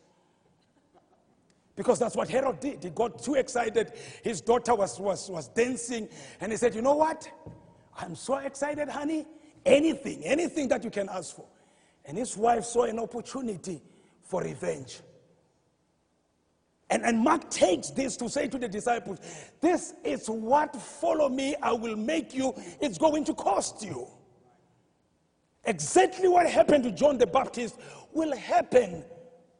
Because 1.76 1.98
that's 1.98 2.16
what 2.16 2.28
Herod 2.28 2.60
did. 2.60 2.84
He 2.84 2.90
got 2.90 3.22
too 3.22 3.34
excited. 3.34 3.92
His 4.22 4.40
daughter 4.40 4.74
was, 4.74 4.98
was, 5.00 5.30
was 5.30 5.48
dancing, 5.48 6.08
and 6.40 6.52
he 6.52 6.58
said, 6.58 6.74
You 6.74 6.82
know 6.82 6.96
what? 6.96 7.30
I'm 7.96 8.14
so 8.14 8.36
excited, 8.36 8.88
honey. 8.88 9.26
Anything, 9.64 10.24
anything 10.24 10.68
that 10.68 10.84
you 10.84 10.90
can 10.90 11.08
ask 11.08 11.36
for. 11.36 11.46
And 12.04 12.18
his 12.18 12.36
wife 12.36 12.64
saw 12.64 12.84
an 12.84 12.98
opportunity 12.98 13.80
for 14.22 14.42
revenge. 14.42 15.00
And, 16.90 17.04
and 17.04 17.18
Mark 17.18 17.48
takes 17.50 17.90
this 17.90 18.16
to 18.16 18.28
say 18.28 18.48
to 18.48 18.58
the 18.58 18.68
disciples, 18.68 19.18
This 19.60 19.94
is 20.04 20.28
what 20.28 20.74
follow 20.74 21.28
me, 21.28 21.54
I 21.62 21.72
will 21.72 21.96
make 21.96 22.34
you, 22.34 22.52
it's 22.80 22.98
going 22.98 23.24
to 23.24 23.34
cost 23.34 23.84
you. 23.84 24.08
Exactly 25.64 26.26
what 26.26 26.48
happened 26.48 26.84
to 26.84 26.90
John 26.90 27.16
the 27.16 27.26
Baptist 27.26 27.76
will 28.12 28.36
happen 28.36 29.04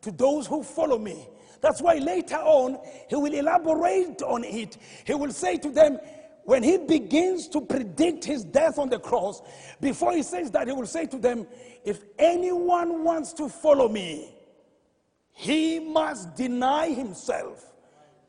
to 0.02 0.10
those 0.10 0.46
who 0.46 0.62
follow 0.62 0.99
me. 0.99 1.28
That's 1.60 1.82
why 1.82 1.96
later 1.96 2.37
on, 2.37 2.78
he 3.08 3.16
will 3.16 3.34
elaborate 3.34 4.22
on 4.22 4.44
it. 4.44 4.78
He 5.04 5.14
will 5.14 5.30
say 5.30 5.58
to 5.58 5.70
them, 5.70 5.99
when 6.44 6.62
he 6.62 6.78
begins 6.78 7.46
to 7.49 7.60
predict 7.60 8.25
his 8.25 8.44
death 8.44 8.78
on 8.78 8.88
the 8.88 8.99
cross, 8.99 9.42
before 9.80 10.12
he 10.14 10.22
says 10.22 10.50
that, 10.52 10.66
he 10.66 10.72
will 10.72 10.87
say 10.87 11.06
to 11.06 11.18
them, 11.18 11.46
If 11.84 12.02
anyone 12.18 13.04
wants 13.04 13.32
to 13.34 13.49
follow 13.49 13.88
me, 13.88 14.34
he 15.32 15.78
must 15.78 16.37
deny 16.37 16.88
himself, 16.88 17.72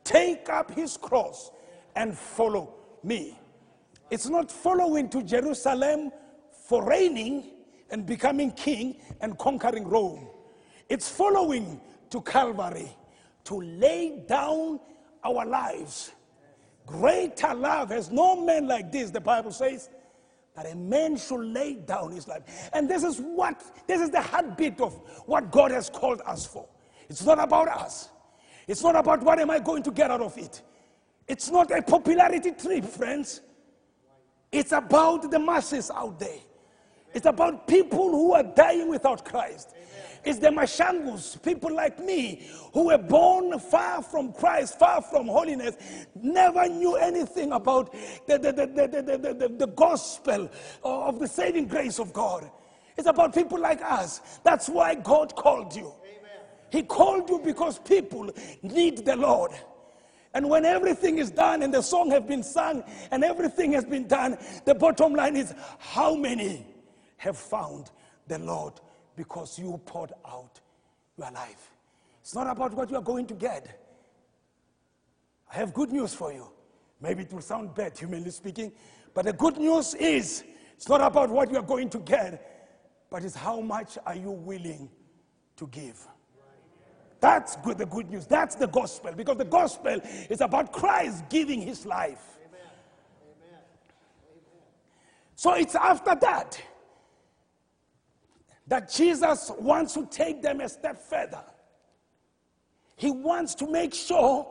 take 0.04 0.48
up 0.48 0.70
his 0.70 0.96
cross, 0.96 1.50
and 1.96 2.16
follow 2.16 2.74
me. 3.02 3.38
It's 4.10 4.28
not 4.28 4.50
following 4.50 5.08
to 5.10 5.22
Jerusalem 5.22 6.10
for 6.68 6.84
reigning 6.84 7.50
and 7.90 8.06
becoming 8.06 8.50
king 8.52 8.96
and 9.20 9.38
conquering 9.38 9.86
Rome. 9.86 10.28
It's 10.88 11.08
following 11.08 11.80
to 12.10 12.20
Calvary 12.22 12.90
to 13.44 13.60
lay 13.60 14.24
down 14.28 14.80
our 15.24 15.44
lives. 15.46 16.12
Greater 16.86 17.54
love 17.54 17.90
has 17.90 18.10
no 18.10 18.44
man 18.44 18.66
like 18.66 18.90
this, 18.90 19.10
the 19.10 19.20
Bible 19.20 19.52
says, 19.52 19.88
that 20.54 20.70
a 20.70 20.74
man 20.74 21.16
should 21.16 21.40
lay 21.40 21.74
down 21.74 22.12
his 22.12 22.28
life. 22.28 22.42
And 22.72 22.88
this 22.88 23.04
is 23.04 23.18
what, 23.18 23.62
this 23.86 24.00
is 24.00 24.10
the 24.10 24.20
heartbeat 24.20 24.80
of 24.80 24.94
what 25.26 25.50
God 25.50 25.70
has 25.70 25.88
called 25.88 26.20
us 26.26 26.44
for. 26.44 26.68
It's 27.12 27.26
not 27.26 27.38
about 27.38 27.68
us. 27.68 28.08
It's 28.66 28.82
not 28.82 28.96
about 28.96 29.22
what 29.22 29.38
am 29.38 29.50
I 29.50 29.58
going 29.58 29.82
to 29.82 29.90
get 29.90 30.10
out 30.10 30.22
of 30.22 30.36
it. 30.38 30.62
It's 31.28 31.50
not 31.50 31.70
a 31.70 31.82
popularity 31.82 32.52
trip, 32.52 32.86
friends. 32.86 33.42
It's 34.50 34.72
about 34.72 35.30
the 35.30 35.38
masses 35.38 35.90
out 35.90 36.18
there. 36.18 36.40
It's 37.12 37.26
about 37.26 37.68
people 37.68 38.10
who 38.10 38.32
are 38.32 38.42
dying 38.42 38.88
without 38.88 39.26
Christ. 39.26 39.74
It's 40.24 40.38
the 40.38 40.48
Mashangus, 40.48 41.42
people 41.42 41.74
like 41.74 41.98
me, 41.98 42.48
who 42.72 42.86
were 42.86 42.96
born 42.96 43.58
far 43.58 44.02
from 44.02 44.32
Christ, 44.32 44.78
far 44.78 45.02
from 45.02 45.26
holiness, 45.26 45.76
never 46.14 46.66
knew 46.66 46.96
anything 46.96 47.52
about 47.52 47.92
the, 48.26 48.38
the, 48.38 48.52
the, 48.52 48.66
the, 48.66 49.18
the, 49.18 49.34
the, 49.34 49.48
the 49.48 49.66
gospel 49.66 50.48
of 50.82 51.18
the 51.18 51.28
saving 51.28 51.66
grace 51.66 51.98
of 51.98 52.12
God. 52.14 52.50
It's 52.96 53.08
about 53.08 53.34
people 53.34 53.58
like 53.58 53.82
us. 53.82 54.40
That's 54.44 54.70
why 54.70 54.94
God 54.94 55.34
called 55.34 55.76
you. 55.76 55.92
He 56.72 56.82
called 56.82 57.28
you 57.28 57.38
because 57.38 57.78
people 57.78 58.30
need 58.62 59.04
the 59.04 59.14
Lord. 59.14 59.52
And 60.32 60.48
when 60.48 60.64
everything 60.64 61.18
is 61.18 61.30
done 61.30 61.62
and 61.62 61.72
the 61.72 61.82
song 61.82 62.10
has 62.10 62.22
been 62.22 62.42
sung 62.42 62.82
and 63.10 63.22
everything 63.22 63.72
has 63.72 63.84
been 63.84 64.08
done, 64.08 64.38
the 64.64 64.74
bottom 64.74 65.12
line 65.14 65.36
is 65.36 65.54
how 65.78 66.14
many 66.14 66.66
have 67.18 67.36
found 67.36 67.90
the 68.26 68.38
Lord 68.38 68.72
because 69.16 69.58
you 69.58 69.78
poured 69.84 70.12
out 70.26 70.60
your 71.18 71.30
life. 71.30 71.72
It's 72.22 72.34
not 72.34 72.46
about 72.46 72.72
what 72.72 72.88
you 72.88 72.96
are 72.96 73.02
going 73.02 73.26
to 73.26 73.34
get. 73.34 73.78
I 75.52 75.56
have 75.56 75.74
good 75.74 75.92
news 75.92 76.14
for 76.14 76.32
you. 76.32 76.48
Maybe 77.02 77.24
it 77.24 77.32
will 77.34 77.42
sound 77.42 77.74
bad, 77.74 77.98
humanly 77.98 78.30
speaking, 78.30 78.72
but 79.12 79.26
the 79.26 79.34
good 79.34 79.58
news 79.58 79.92
is 79.94 80.42
it's 80.74 80.88
not 80.88 81.02
about 81.02 81.28
what 81.28 81.50
you 81.50 81.58
are 81.58 81.62
going 81.62 81.90
to 81.90 81.98
get, 81.98 83.06
but 83.10 83.24
it's 83.24 83.36
how 83.36 83.60
much 83.60 83.98
are 84.06 84.16
you 84.16 84.30
willing 84.30 84.88
to 85.56 85.66
give. 85.66 86.08
That's 87.22 87.54
good, 87.58 87.78
the 87.78 87.86
good 87.86 88.10
news. 88.10 88.26
That's 88.26 88.56
the 88.56 88.66
gospel, 88.66 89.12
because 89.12 89.36
the 89.36 89.44
gospel 89.44 90.00
is 90.28 90.40
about 90.40 90.72
Christ 90.72 91.22
giving 91.30 91.62
his 91.62 91.86
life. 91.86 92.18
So 95.36 95.54
it's 95.54 95.76
after 95.76 96.16
that 96.16 96.60
that 98.66 98.90
Jesus 98.90 99.52
wants 99.58 99.94
to 99.94 100.06
take 100.06 100.42
them 100.42 100.60
a 100.60 100.68
step 100.68 101.00
further. 101.00 101.42
He 102.96 103.10
wants 103.10 103.54
to 103.56 103.70
make 103.70 103.94
sure 103.94 104.46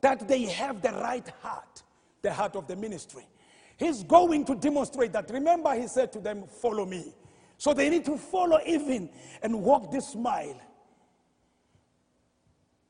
that 0.00 0.26
they 0.26 0.42
have 0.42 0.82
the 0.82 0.90
right 0.90 1.28
heart, 1.40 1.82
the 2.22 2.32
heart 2.32 2.56
of 2.56 2.66
the 2.66 2.74
ministry. 2.74 3.26
He's 3.76 4.02
going 4.02 4.44
to 4.46 4.56
demonstrate 4.56 5.12
that. 5.12 5.30
Remember, 5.30 5.72
he 5.74 5.86
said 5.86 6.12
to 6.14 6.18
them, 6.18 6.44
Follow 6.48 6.84
me. 6.84 7.14
So 7.58 7.74
they 7.74 7.88
need 7.88 8.04
to 8.06 8.16
follow 8.16 8.58
even 8.66 9.08
and 9.42 9.62
walk 9.62 9.92
this 9.92 10.16
mile. 10.16 10.60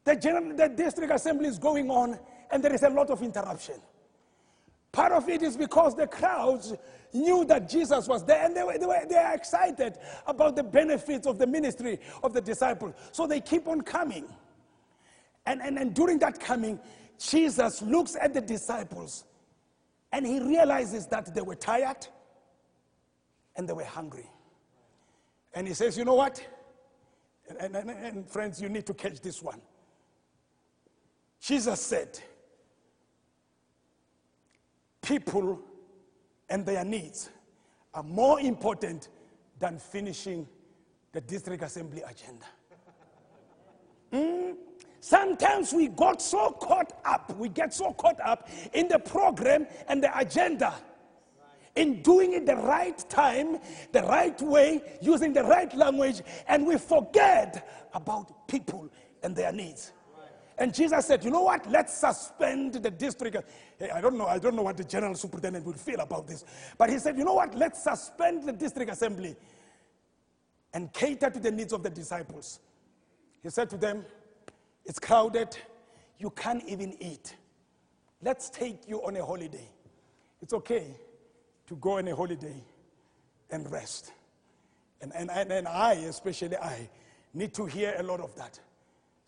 The, 0.08 0.16
general, 0.16 0.56
the 0.56 0.70
district 0.70 1.12
assembly 1.12 1.48
is 1.48 1.58
going 1.58 1.90
on, 1.90 2.18
and 2.50 2.64
there 2.64 2.72
is 2.72 2.82
a 2.82 2.88
lot 2.88 3.10
of 3.10 3.22
interruption. 3.22 3.74
Part 4.90 5.12
of 5.12 5.28
it 5.28 5.42
is 5.42 5.54
because 5.54 5.94
the 5.94 6.06
crowds 6.06 6.72
knew 7.12 7.44
that 7.44 7.68
Jesus 7.68 8.08
was 8.08 8.24
there 8.24 8.46
and 8.46 8.56
they 8.56 8.62
were, 8.62 8.78
they 8.78 8.86
were, 8.86 9.04
they 9.06 9.32
excited 9.34 9.98
about 10.26 10.56
the 10.56 10.62
benefits 10.62 11.26
of 11.26 11.36
the 11.36 11.46
ministry 11.46 12.00
of 12.22 12.32
the 12.32 12.40
disciples. 12.40 12.94
So 13.12 13.26
they 13.26 13.42
keep 13.42 13.68
on 13.68 13.82
coming. 13.82 14.24
And, 15.44 15.60
and, 15.60 15.78
and 15.78 15.92
during 15.92 16.18
that 16.20 16.40
coming, 16.40 16.80
Jesus 17.18 17.82
looks 17.82 18.16
at 18.18 18.32
the 18.32 18.40
disciples 18.40 19.24
and 20.10 20.26
he 20.26 20.40
realizes 20.40 21.06
that 21.08 21.34
they 21.34 21.42
were 21.42 21.54
tired 21.54 22.06
and 23.56 23.68
they 23.68 23.75
were 23.75 23.84
hungry. 23.84 24.30
And 25.52 25.68
he 25.68 25.75
says, 25.75 25.99
You 25.99 26.06
know 26.06 26.14
what? 26.14 26.42
And, 27.60 27.76
and, 27.76 27.90
and 27.90 28.30
friends, 28.30 28.58
you 28.58 28.71
need 28.71 28.86
to 28.86 28.94
catch 28.94 29.21
this 29.21 29.42
one. 29.42 29.60
Jesus 31.40 31.80
said, 31.80 32.18
people 35.02 35.60
and 36.50 36.66
their 36.66 36.84
needs 36.84 37.30
are 37.94 38.02
more 38.02 38.40
important 38.40 39.08
than 39.58 39.78
finishing 39.78 40.46
the 41.12 41.20
district 41.20 41.62
assembly 41.62 42.02
agenda. 42.02 42.46
Mm, 44.12 44.56
sometimes 45.00 45.72
we 45.72 45.88
got 45.88 46.20
so 46.20 46.50
caught 46.50 46.92
up, 47.04 47.36
we 47.36 47.48
get 47.48 47.72
so 47.72 47.92
caught 47.92 48.20
up 48.20 48.48
in 48.72 48.88
the 48.88 48.98
program 48.98 49.66
and 49.88 50.02
the 50.02 50.18
agenda, 50.18 50.74
in 51.76 52.02
doing 52.02 52.32
it 52.34 52.44
the 52.46 52.56
right 52.56 52.98
time, 53.08 53.58
the 53.92 54.02
right 54.02 54.40
way, 54.42 54.82
using 55.00 55.32
the 55.32 55.44
right 55.44 55.74
language, 55.76 56.22
and 56.48 56.66
we 56.66 56.76
forget 56.76 57.88
about 57.94 58.48
people 58.48 58.88
and 59.22 59.34
their 59.34 59.52
needs. 59.52 59.92
And 60.58 60.75
Jesus 60.75 61.06
said, 61.06 61.25
you 61.25 61.30
know 61.30 61.42
what? 61.42 61.71
Let's 61.71 61.94
suspend 61.97 62.75
the 62.75 62.90
district. 62.90 63.36
I 63.94 64.00
don't 64.00 64.18
know. 64.18 64.26
I 64.26 64.38
don't 64.38 64.56
know 64.56 64.62
what 64.62 64.76
the 64.76 64.84
general 64.84 65.14
superintendent 65.14 65.64
would 65.64 65.78
feel 65.78 66.00
about 66.00 66.26
this. 66.26 66.44
But 66.76 66.90
he 66.90 66.99
said, 66.99 67.16
you 67.16 67.25
know 67.25 67.34
what? 67.34 67.54
Let's 67.54 67.82
suspend 67.82 68.42
the 68.44 68.52
district 68.52 68.90
assembly 68.90 69.36
and 70.75 70.92
cater 70.92 71.30
to 71.30 71.38
the 71.38 71.50
needs 71.50 71.73
of 71.73 71.82
the 71.82 71.90
disciples. 71.90 72.58
He 73.42 73.50
said 73.50 73.71
to 73.71 73.76
them, 73.76 74.04
it's 74.84 74.99
crowded. 74.99 75.56
You 76.18 76.30
can't 76.30 76.64
even 76.66 76.97
eat. 77.00 77.36
Let's 78.21 78.50
take 78.50 78.88
you 78.88 78.99
on 79.06 79.16
a 79.16 79.25
holiday. 79.25 79.68
It's 80.42 80.52
okay 80.54 80.88
to 81.68 81.76
go 81.76 81.99
on 81.99 82.08
a 82.08 82.16
holiday 82.16 82.64
and 83.50 83.71
rest. 83.71 84.12
And, 85.00 85.12
and, 85.14 85.30
and, 85.30 85.52
and 85.52 85.68
I, 85.68 85.92
especially 85.92 86.56
I, 86.56 86.88
need 87.34 87.54
to 87.54 87.66
hear 87.66 87.94
a 87.99 88.02
lot 88.02 88.21
of 88.21 88.34
that. 88.36 88.58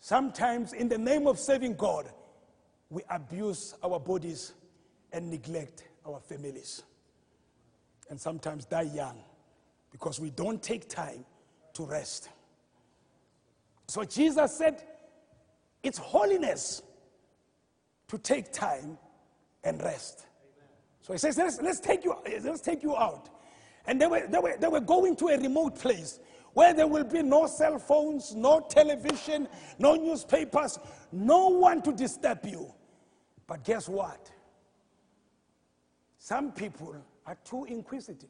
Sometimes, 0.01 0.73
in 0.73 0.89
the 0.89 0.97
name 0.97 1.27
of 1.27 1.37
saving 1.37 1.75
God, 1.75 2.09
we 2.89 3.03
abuse 3.09 3.75
our 3.83 3.99
bodies 3.99 4.53
and 5.13 5.29
neglect 5.29 5.83
our 6.05 6.19
families. 6.19 6.81
And 8.09 8.19
sometimes 8.19 8.65
die 8.65 8.89
young 8.93 9.23
because 9.91 10.19
we 10.19 10.31
don't 10.31 10.61
take 10.61 10.89
time 10.89 11.23
to 11.73 11.85
rest. 11.85 12.29
So 13.87 14.03
Jesus 14.03 14.57
said, 14.57 14.83
it's 15.83 15.99
holiness 15.99 16.81
to 18.07 18.17
take 18.17 18.51
time 18.51 18.97
and 19.63 19.81
rest. 19.83 20.25
So 21.03 21.13
he 21.13 21.19
says, 21.19 21.37
let's, 21.37 21.61
let's, 21.61 21.79
take, 21.79 22.03
you, 22.03 22.15
let's 22.43 22.61
take 22.61 22.81
you 22.81 22.97
out. 22.97 23.29
And 23.85 24.01
they 24.01 24.07
were, 24.07 24.25
they, 24.27 24.39
were, 24.39 24.57
they 24.59 24.67
were 24.67 24.79
going 24.79 25.15
to 25.17 25.27
a 25.27 25.37
remote 25.37 25.77
place 25.77 26.19
where 26.53 26.73
there 26.73 26.87
will 26.87 27.03
be 27.03 27.21
no 27.23 27.47
cell 27.47 27.79
phones, 27.79 28.35
no 28.35 28.59
television, 28.59 29.47
no 29.79 29.95
newspapers, 29.95 30.79
no 31.11 31.47
one 31.47 31.81
to 31.81 31.91
disturb 31.91 32.45
you. 32.45 32.73
But 33.47 33.63
guess 33.63 33.87
what? 33.87 34.29
Some 36.17 36.51
people 36.51 36.95
are 37.25 37.37
too 37.43 37.65
inquisitive. 37.65 38.29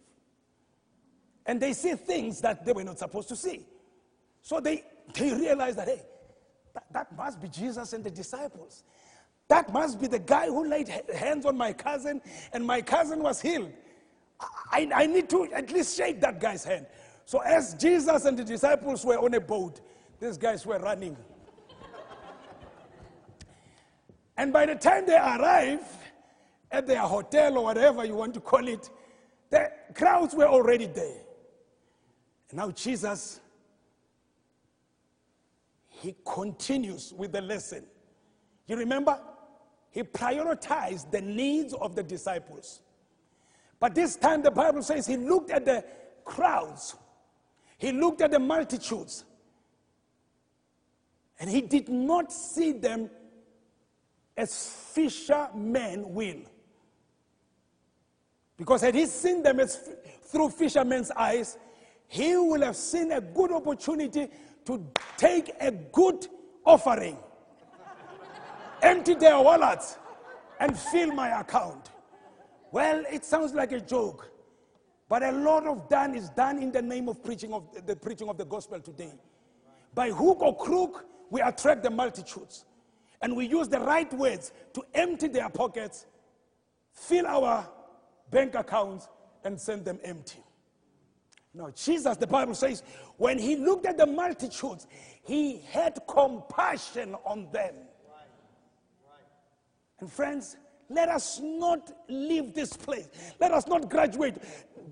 And 1.45 1.59
they 1.59 1.73
see 1.73 1.95
things 1.95 2.41
that 2.41 2.65
they 2.65 2.71
were 2.71 2.83
not 2.83 2.99
supposed 2.99 3.27
to 3.29 3.35
see. 3.35 3.65
So 4.41 4.59
they, 4.59 4.83
they 5.13 5.33
realize 5.33 5.75
that, 5.75 5.87
hey, 5.87 6.01
that, 6.73 6.85
that 6.93 7.17
must 7.17 7.41
be 7.41 7.47
Jesus 7.47 7.93
and 7.93 8.03
the 8.03 8.11
disciples. 8.11 8.83
That 9.47 9.71
must 9.73 9.99
be 9.99 10.07
the 10.07 10.19
guy 10.19 10.45
who 10.45 10.65
laid 10.67 10.87
hands 11.13 11.45
on 11.45 11.57
my 11.57 11.73
cousin 11.73 12.21
and 12.53 12.65
my 12.65 12.81
cousin 12.81 13.21
was 13.21 13.41
healed. 13.41 13.71
I, 14.71 14.89
I 14.93 15.05
need 15.05 15.29
to 15.31 15.51
at 15.53 15.71
least 15.71 15.97
shake 15.97 16.21
that 16.21 16.39
guy's 16.39 16.63
hand. 16.63 16.85
So, 17.31 17.39
as 17.39 17.75
Jesus 17.75 18.25
and 18.25 18.37
the 18.37 18.43
disciples 18.43 19.05
were 19.05 19.17
on 19.17 19.33
a 19.35 19.39
boat, 19.39 19.79
these 20.19 20.37
guys 20.37 20.65
were 20.65 20.77
running. 20.79 21.15
and 24.35 24.51
by 24.51 24.65
the 24.65 24.75
time 24.75 25.05
they 25.05 25.15
arrive 25.15 25.79
at 26.69 26.85
their 26.85 26.99
hotel 26.99 27.57
or 27.57 27.63
whatever 27.63 28.03
you 28.03 28.15
want 28.15 28.33
to 28.33 28.41
call 28.41 28.67
it, 28.67 28.89
the 29.49 29.71
crowds 29.93 30.35
were 30.35 30.45
already 30.45 30.87
there. 30.87 31.21
And 32.49 32.57
now, 32.57 32.69
Jesus, 32.71 33.39
he 35.87 36.13
continues 36.25 37.13
with 37.13 37.31
the 37.31 37.39
lesson. 37.39 37.85
You 38.67 38.75
remember? 38.75 39.17
He 39.89 40.03
prioritized 40.03 41.11
the 41.11 41.21
needs 41.21 41.73
of 41.75 41.95
the 41.95 42.03
disciples. 42.03 42.81
But 43.79 43.95
this 43.95 44.17
time, 44.17 44.41
the 44.41 44.51
Bible 44.51 44.83
says 44.83 45.07
he 45.07 45.15
looked 45.15 45.49
at 45.49 45.63
the 45.63 45.85
crowds 46.25 46.97
he 47.81 47.91
looked 47.91 48.21
at 48.21 48.29
the 48.29 48.37
multitudes 48.37 49.25
and 51.39 51.49
he 51.49 51.61
did 51.61 51.89
not 51.89 52.31
see 52.31 52.73
them 52.73 53.09
as 54.37 54.69
fishermen 54.93 56.13
will. 56.13 56.43
Because 58.55 58.81
had 58.81 58.93
he 58.93 59.07
seen 59.07 59.41
them 59.41 59.59
as 59.59 59.89
through 60.25 60.49
fishermen's 60.51 61.09
eyes, 61.09 61.57
he 62.07 62.37
will 62.37 62.61
have 62.61 62.75
seen 62.75 63.13
a 63.13 63.19
good 63.19 63.51
opportunity 63.51 64.27
to 64.65 64.85
take 65.17 65.49
a 65.59 65.71
good 65.71 66.27
offering, 66.63 67.17
empty 68.83 69.15
their 69.15 69.39
wallets, 69.39 69.97
and 70.59 70.77
fill 70.77 71.11
my 71.13 71.39
account. 71.39 71.89
Well, 72.71 73.03
it 73.11 73.25
sounds 73.25 73.55
like 73.55 73.71
a 73.71 73.79
joke. 73.79 74.31
But 75.11 75.23
a 75.23 75.31
lot 75.33 75.67
of 75.67 75.89
done 75.89 76.15
is 76.15 76.29
done 76.29 76.57
in 76.59 76.71
the 76.71 76.81
name 76.81 77.09
of 77.09 77.21
preaching 77.21 77.51
of 77.51 77.65
the 77.85 77.97
preaching 77.97 78.29
of 78.29 78.37
the 78.37 78.45
gospel 78.45 78.79
today. 78.79 79.11
By 79.93 80.09
hook 80.09 80.39
or 80.39 80.55
crook, 80.55 81.05
we 81.29 81.41
attract 81.41 81.83
the 81.83 81.89
multitudes. 81.89 82.63
and 83.21 83.35
we 83.35 83.45
use 83.45 83.67
the 83.67 83.79
right 83.81 84.11
words 84.13 84.53
to 84.73 84.81
empty 84.93 85.27
their 85.27 85.49
pockets, 85.49 86.07
fill 86.93 87.27
our 87.27 87.67
bank 88.31 88.55
accounts, 88.55 89.09
and 89.43 89.59
send 89.59 89.83
them 89.83 89.99
empty. 90.03 90.39
Now, 91.53 91.69
Jesus, 91.75 92.15
the 92.15 92.25
Bible 92.25 92.55
says, 92.55 92.81
when 93.17 93.37
he 93.37 93.57
looked 93.57 93.85
at 93.85 93.97
the 93.97 94.05
multitudes, 94.05 94.87
he 95.23 95.59
had 95.69 95.99
compassion 96.07 97.15
on 97.25 97.51
them. 97.51 97.75
And 99.99 100.09
friends, 100.09 100.55
let 100.93 101.09
us 101.09 101.39
not 101.41 101.91
leave 102.09 102.53
this 102.53 102.73
place. 102.73 103.09
Let 103.39 103.51
us 103.51 103.67
not 103.67 103.89
graduate. 103.89 104.37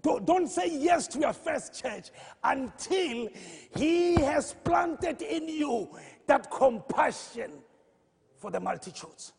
Don't, 0.02 0.48
say 0.48 0.70
yes 0.70 1.08
to 1.10 1.20
your 1.20 1.34
first 1.34 1.82
church 1.82 2.10
until 2.44 3.28
He 3.76 4.16
has 4.16 4.56
planted 4.64 5.22
in 5.22 5.50
you 5.50 5.90
that 6.28 6.50
compassion 6.50 7.52
for 8.38 8.50
the 8.50 8.60
multitudes. 8.60 9.34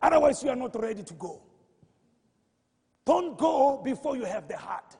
Otherwise, 0.00 0.42
you 0.42 0.50
are 0.50 0.56
not 0.56 0.80
ready 0.80 1.02
to 1.02 1.14
go. 1.14 1.42
Don't 3.04 3.36
go 3.38 3.80
before 3.84 4.16
you 4.16 4.24
have 4.24 4.48
the 4.48 4.56
heart. 4.56 4.96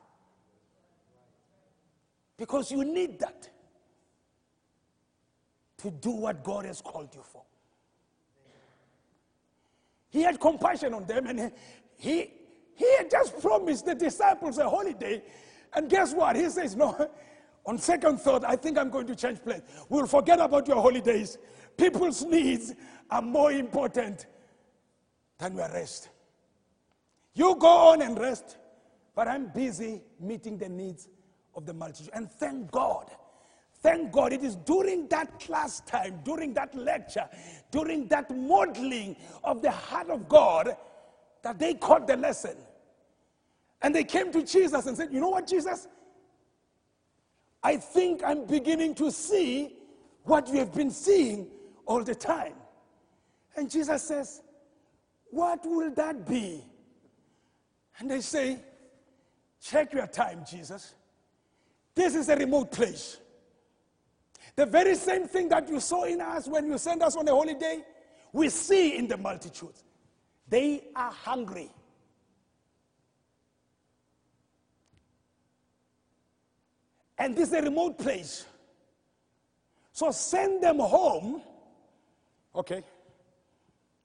Because 2.37 2.71
you 2.71 2.85
need 2.85 3.19
that 3.19 3.49
to 5.79 5.91
do 5.91 6.11
what 6.11 6.43
God 6.43 6.65
has 6.65 6.81
called 6.81 7.13
you 7.13 7.21
for. 7.21 7.43
He 10.09 10.21
had 10.21 10.39
compassion 10.39 10.93
on 10.93 11.05
them 11.05 11.27
and 11.27 11.51
he, 11.97 12.31
he 12.75 12.97
had 12.97 13.09
just 13.09 13.39
promised 13.41 13.85
the 13.85 13.95
disciples 13.95 14.57
a 14.57 14.69
holiday. 14.69 15.21
And 15.73 15.89
guess 15.89 16.13
what? 16.13 16.35
He 16.35 16.49
says, 16.49 16.75
No, 16.75 17.09
on 17.65 17.77
second 17.77 18.21
thought, 18.21 18.45
I 18.45 18.55
think 18.55 18.77
I'm 18.77 18.89
going 18.89 19.07
to 19.07 19.15
change 19.15 19.43
plans. 19.43 19.63
We'll 19.89 20.07
forget 20.07 20.39
about 20.39 20.67
your 20.67 20.81
holidays. 20.81 21.37
People's 21.75 22.23
needs 22.23 22.73
are 23.09 23.21
more 23.21 23.51
important 23.51 24.25
than 25.37 25.55
your 25.55 25.69
rest. 25.69 26.09
You 27.33 27.55
go 27.59 27.91
on 27.91 28.01
and 28.01 28.17
rest, 28.17 28.57
but 29.13 29.27
I'm 29.27 29.47
busy 29.47 30.01
meeting 30.19 30.57
the 30.57 30.69
needs 30.69 31.07
of 31.55 31.65
the 31.65 31.73
multitude. 31.73 32.09
And 32.13 32.31
thank 32.31 32.71
God 32.71 33.11
Thank 33.87 34.11
God 34.11 34.33
it 34.33 34.43
is 34.43 34.57
during 34.57 35.07
that 35.07 35.39
class 35.39 35.79
time, 35.79 36.19
during 36.25 36.53
that 36.55 36.75
lecture, 36.75 37.23
during 37.71 38.05
that 38.09 38.35
modeling 38.35 39.15
of 39.45 39.61
the 39.61 39.71
heart 39.71 40.09
of 40.09 40.27
God 40.27 40.75
that 41.41 41.57
they 41.57 41.73
caught 41.73 42.05
the 42.05 42.17
lesson. 42.17 42.57
And 43.81 43.95
they 43.95 44.03
came 44.03 44.29
to 44.33 44.43
Jesus 44.43 44.87
and 44.87 44.97
said, 44.97 45.13
You 45.13 45.21
know 45.21 45.29
what, 45.29 45.47
Jesus? 45.47 45.87
I 47.63 47.77
think 47.77 48.23
I'm 48.25 48.45
beginning 48.45 48.93
to 48.95 49.09
see 49.09 49.77
what 50.23 50.49
you 50.49 50.59
have 50.59 50.73
been 50.73 50.91
seeing 50.91 51.47
all 51.85 52.03
the 52.03 52.15
time. 52.15 52.55
And 53.55 53.71
Jesus 53.71 54.03
says, 54.03 54.41
What 55.29 55.65
will 55.65 55.91
that 55.91 56.27
be? 56.27 56.61
And 57.99 58.11
they 58.11 58.19
say, 58.19 58.59
Check 59.61 59.93
your 59.93 60.07
time, 60.07 60.43
Jesus. 60.45 60.93
This 61.95 62.15
is 62.15 62.27
a 62.27 62.35
remote 62.35 62.69
place. 62.69 63.19
The 64.57 64.65
very 64.65 64.95
same 64.95 65.27
thing 65.27 65.49
that 65.49 65.69
you 65.69 65.79
saw 65.79 66.03
in 66.05 66.19
us 66.19 66.47
when 66.47 66.65
you 66.65 66.79
sent 66.79 67.03
us 67.03 67.15
on 67.15 67.27
a 67.27 67.31
holiday, 67.31 67.85
we 68.33 68.49
see 68.49 68.97
in 68.97 69.07
the 69.07 69.15
multitudes. 69.15 69.83
They 70.49 70.85
are 70.95 71.11
hungry. 71.11 71.69
And 77.19 77.35
this 77.35 77.49
is 77.49 77.53
a 77.53 77.61
remote 77.61 77.99
place. 77.99 78.45
So 79.91 80.09
send 80.09 80.63
them 80.63 80.79
home. 80.79 81.43
Okay. 82.55 82.83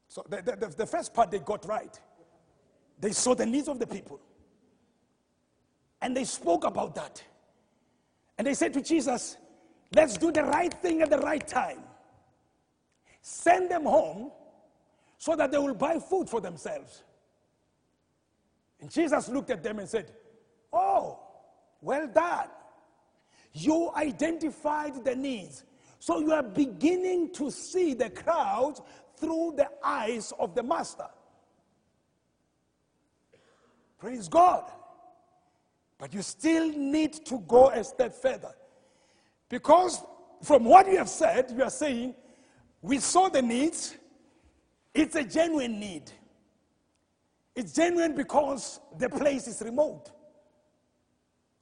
So 0.08 0.22
the, 0.28 0.42
the, 0.42 0.74
the, 0.76 0.86
first 0.86 1.14
part 1.14 1.30
they 1.30 1.38
got 1.38 1.66
right. 1.66 1.98
They 3.00 3.12
saw 3.12 3.34
the 3.34 3.46
needs 3.46 3.68
of 3.68 3.78
the 3.78 3.86
people. 3.86 4.20
And 6.02 6.14
they 6.14 6.24
spoke 6.24 6.64
about 6.64 6.94
that. 6.96 7.22
And 8.36 8.46
they 8.46 8.54
said 8.54 8.74
to 8.74 8.82
Jesus, 8.82 9.38
Let's 9.94 10.16
do 10.16 10.33
the 10.33 10.42
right 10.44 10.72
thing 10.72 11.02
at 11.02 11.11
the 11.11 11.18
right 11.18 11.46
time. 11.46 11.81
Send 13.20 13.70
them 13.70 13.85
home 13.85 14.31
so 15.18 15.37
that 15.37 15.50
they 15.50 15.59
will 15.59 15.74
buy 15.74 15.98
food 15.98 16.28
for 16.28 16.40
themselves. 16.40 17.02
And 18.81 18.90
Jesus 18.90 19.28
looked 19.28 19.50
at 19.50 19.62
them 19.62 19.78
and 19.78 19.88
said, 19.88 20.12
Oh, 20.72 21.20
well 21.81 22.09
done. 22.09 22.48
You 23.52 23.90
identified 23.94 25.05
the 25.05 25.14
needs. 25.14 25.64
So 25.98 26.18
you 26.20 26.33
are 26.33 26.42
beginning 26.42 27.33
to 27.35 27.50
see 27.50 27.94
the 27.94 28.11
crowd 28.11 28.81
through 29.16 29.55
the 29.57 29.68
eyes 29.85 30.33
of 30.38 30.55
the 30.55 30.62
master. 30.62 31.07
Praise 33.98 34.26
God. 34.26 34.68
But 35.98 36.12
you 36.12 36.22
still 36.22 36.68
need 36.72 37.24
to 37.26 37.38
go 37.46 37.70
a 37.70 37.85
step 37.85 38.14
further. 38.14 38.52
Because 39.52 40.02
from 40.42 40.64
what 40.64 40.86
you 40.86 40.96
have 40.96 41.10
said, 41.10 41.52
you 41.54 41.62
are 41.62 41.68
saying, 41.68 42.14
we 42.80 42.96
saw 42.96 43.28
the 43.28 43.42
needs, 43.42 43.94
it's 44.94 45.14
a 45.14 45.22
genuine 45.22 45.78
need. 45.78 46.10
It's 47.54 47.74
genuine 47.74 48.14
because 48.14 48.80
the 48.96 49.10
place 49.10 49.46
is 49.46 49.60
remote. 49.60 50.10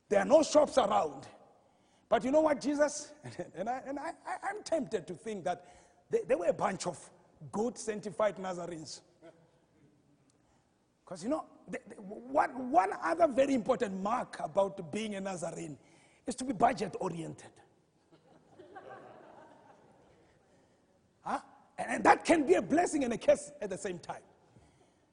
There 0.08 0.20
are 0.20 0.24
no 0.24 0.44
shops 0.44 0.78
around. 0.78 1.26
But 2.08 2.22
you 2.22 2.30
know 2.30 2.42
what, 2.42 2.60
Jesus? 2.60 3.12
and 3.56 3.68
I, 3.68 3.82
and 3.84 3.98
I, 3.98 4.10
am 4.48 4.62
tempted 4.62 5.08
to 5.08 5.14
think 5.14 5.42
that 5.42 5.64
they, 6.10 6.20
they 6.28 6.36
were 6.36 6.46
a 6.46 6.52
bunch 6.52 6.86
of 6.86 6.96
good, 7.50 7.76
sanctified 7.76 8.36
Nazarenes. 8.38 9.00
Because 11.04 11.24
you 11.24 11.28
know, 11.28 11.44
one, 11.98 12.70
one 12.70 12.90
other 13.02 13.26
very 13.26 13.54
important 13.54 14.00
mark 14.00 14.36
about 14.38 14.92
being 14.92 15.16
a 15.16 15.20
Nazarene 15.20 15.76
is 16.24 16.36
to 16.36 16.44
be 16.44 16.52
budget 16.52 16.94
oriented. 17.00 17.50
And 21.88 22.04
that 22.04 22.24
can 22.24 22.46
be 22.46 22.54
a 22.54 22.62
blessing 22.62 23.04
and 23.04 23.12
a 23.12 23.18
curse 23.18 23.52
at 23.60 23.70
the 23.70 23.78
same 23.78 23.98
time. 23.98 24.22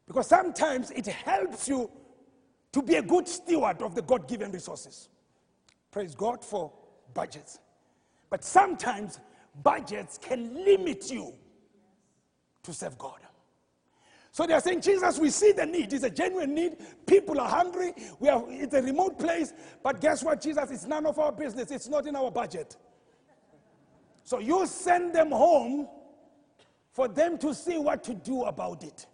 Because 0.08 0.28
sometimes 0.28 0.92
it 0.92 1.08
helps 1.08 1.68
you 1.68 1.90
to 2.72 2.82
be 2.82 2.96
a 2.96 3.02
good 3.02 3.28
steward 3.28 3.82
of 3.82 3.96
the 3.96 4.02
God 4.02 4.28
given 4.28 4.52
resources. 4.52 5.10
Praise 5.92 6.16
God 6.16 6.44
for 6.44 6.72
budgets. 7.14 7.60
But 8.30 8.44
sometimes 8.44 9.20
budgets 9.64 10.18
can 10.18 10.54
limit 10.54 11.12
you 11.12 11.34
to 12.64 12.74
serve 12.74 12.98
God. 12.98 13.20
So 14.32 14.46
they 14.46 14.54
are 14.54 14.62
saying, 14.62 14.82
Jesus, 14.82 15.18
we 15.18 15.32
see 15.32 15.52
the 15.52 15.66
need. 15.66 15.92
It's 15.94 16.04
a 16.04 16.12
genuine 16.12 16.54
need. 16.54 16.78
People 17.08 17.40
are 17.40 17.50
hungry. 17.50 17.94
We 18.20 18.30
are, 18.30 18.44
it's 18.50 18.76
a 18.76 18.82
remote 18.82 19.18
place. 19.18 19.52
But 19.82 20.00
guess 20.00 20.24
what, 20.24 20.42
Jesus? 20.42 20.70
It's 20.70 20.86
none 20.86 21.08
of 21.08 21.18
our 21.18 21.32
business. 21.32 21.72
It's 21.72 21.88
not 21.88 22.06
in 22.06 22.16
our 22.16 22.30
budget. 22.30 22.76
So 24.24 24.40
you 24.40 24.68
send 24.68 25.16
them 25.16 25.32
home 25.32 25.88
for 26.98 27.08
them 27.08 27.38
to 27.38 27.54
see 27.54 27.78
what 27.78 28.04
to 28.04 28.16
do 28.16 28.46
about 28.46 28.84
it. 28.84 29.06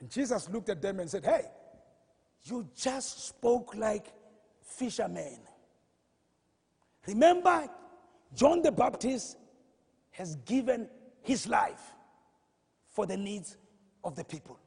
And 0.00 0.08
Jesus 0.10 0.48
looked 0.48 0.70
at 0.70 0.80
them 0.80 1.00
and 1.00 1.10
said, 1.10 1.22
Hey, 1.22 1.42
you 2.44 2.66
just 2.74 3.26
spoke 3.26 3.74
like 3.74 4.06
fishermen. 4.62 5.36
Remember, 7.06 7.68
John 8.34 8.62
the 8.62 8.72
Baptist 8.72 9.36
has 10.12 10.36
given 10.46 10.88
his 11.20 11.46
life 11.46 11.92
for 12.88 13.04
the 13.04 13.18
needs 13.18 13.58
of 14.02 14.16
the 14.16 14.24
people. 14.24 14.58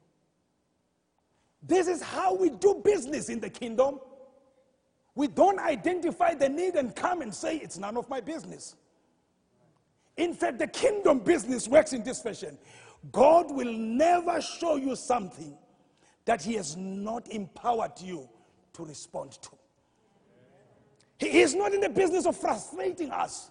This 1.64 1.88
is 1.88 2.04
how 2.04 2.36
we 2.36 2.52
do 2.52 2.84
business 2.86 3.30
in 3.30 3.40
the 3.40 3.50
kingdom. 3.50 4.00
We 5.16 5.28
don't 5.28 5.60
identify 5.60 6.36
the 6.36 6.50
need 6.50 6.76
and 6.76 6.96
come 6.96 7.24
and 7.24 7.34
say, 7.34 7.58
It's 7.58 7.80
none 7.80 7.98
of 7.98 8.08
my 8.10 8.22
business. 8.22 8.76
In 10.18 10.34
fact, 10.34 10.60
the 10.60 10.68
kingdom 10.68 11.20
business 11.20 11.68
works 11.68 11.94
in 11.94 12.04
this 12.04 12.22
fashion 12.22 12.58
God 13.12 13.52
will 13.52 13.74
never 13.74 14.42
show 14.42 14.76
you 14.76 14.96
something 14.96 15.58
that 16.26 16.42
He 16.42 16.54
has 16.54 16.78
not 16.78 17.28
empowered 17.30 18.00
you 18.00 18.30
to 18.74 18.86
respond 18.86 19.32
to. 19.42 19.50
He 21.18 21.42
is 21.42 21.56
not 21.56 21.74
in 21.74 21.82
the 21.82 21.90
business 21.90 22.26
of 22.26 22.38
frustrating 22.38 23.12
us. 23.12 23.50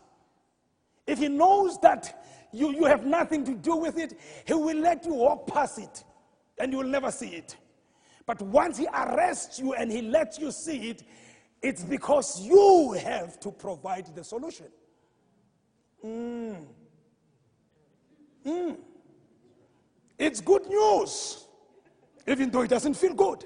If 1.06 1.18
He 1.18 1.28
knows 1.28 1.78
that 1.80 2.24
you, 2.52 2.70
you 2.70 2.84
have 2.84 3.04
nothing 3.04 3.44
to 3.44 3.54
do 3.54 3.76
with 3.76 3.98
it, 3.98 4.18
He 4.44 4.54
will 4.54 4.78
let 4.78 5.04
you 5.04 5.14
walk 5.14 5.46
past 5.46 5.78
it 5.78 6.04
and 6.58 6.72
you 6.72 6.78
will 6.78 6.86
never 6.86 7.10
see 7.10 7.28
it. 7.28 7.56
But 8.26 8.40
once 8.42 8.78
He 8.78 8.86
arrests 8.86 9.58
you 9.58 9.74
and 9.74 9.90
He 9.90 10.02
lets 10.02 10.38
you 10.38 10.52
see 10.52 10.90
it, 10.90 11.02
it's 11.62 11.82
because 11.82 12.40
you 12.40 12.96
have 13.04 13.38
to 13.40 13.50
provide 13.50 14.14
the 14.14 14.24
solution. 14.24 14.66
Mm. 16.04 16.66
Mm. 18.46 18.76
It's 20.18 20.40
good 20.40 20.66
news, 20.66 21.46
even 22.26 22.50
though 22.50 22.62
it 22.62 22.68
doesn't 22.68 22.94
feel 22.94 23.14
good. 23.14 23.44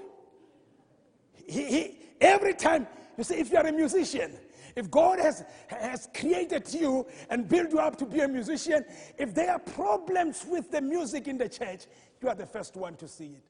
He, 1.47 1.65
he, 1.65 1.99
every 2.21 2.55
time, 2.55 2.87
you 3.17 3.25
see, 3.25 3.37
if 3.37 3.51
you're 3.51 3.67
a 3.67 3.73
musician, 3.73 4.33
If 4.77 4.91
God 4.91 5.21
has, 5.21 5.45
has 5.69 6.09
created 6.15 6.73
you 6.73 7.07
and 7.31 7.49
built 7.49 7.71
you 7.71 7.79
up 7.79 7.97
to 7.99 8.07
be 8.07 8.21
a 8.21 8.29
musician, 8.29 8.85
if 9.19 9.35
there 9.35 9.53
are 9.53 9.59
problems 9.59 10.45
with 10.49 10.71
the 10.71 10.81
music 10.81 11.29
in 11.29 11.39
the 11.39 11.49
church, 11.49 11.87
you 12.21 12.29
are 12.29 12.35
the 12.35 12.47
first 12.47 12.77
one 12.77 12.97
to 12.97 13.07
see 13.07 13.27
it. 13.27 13.45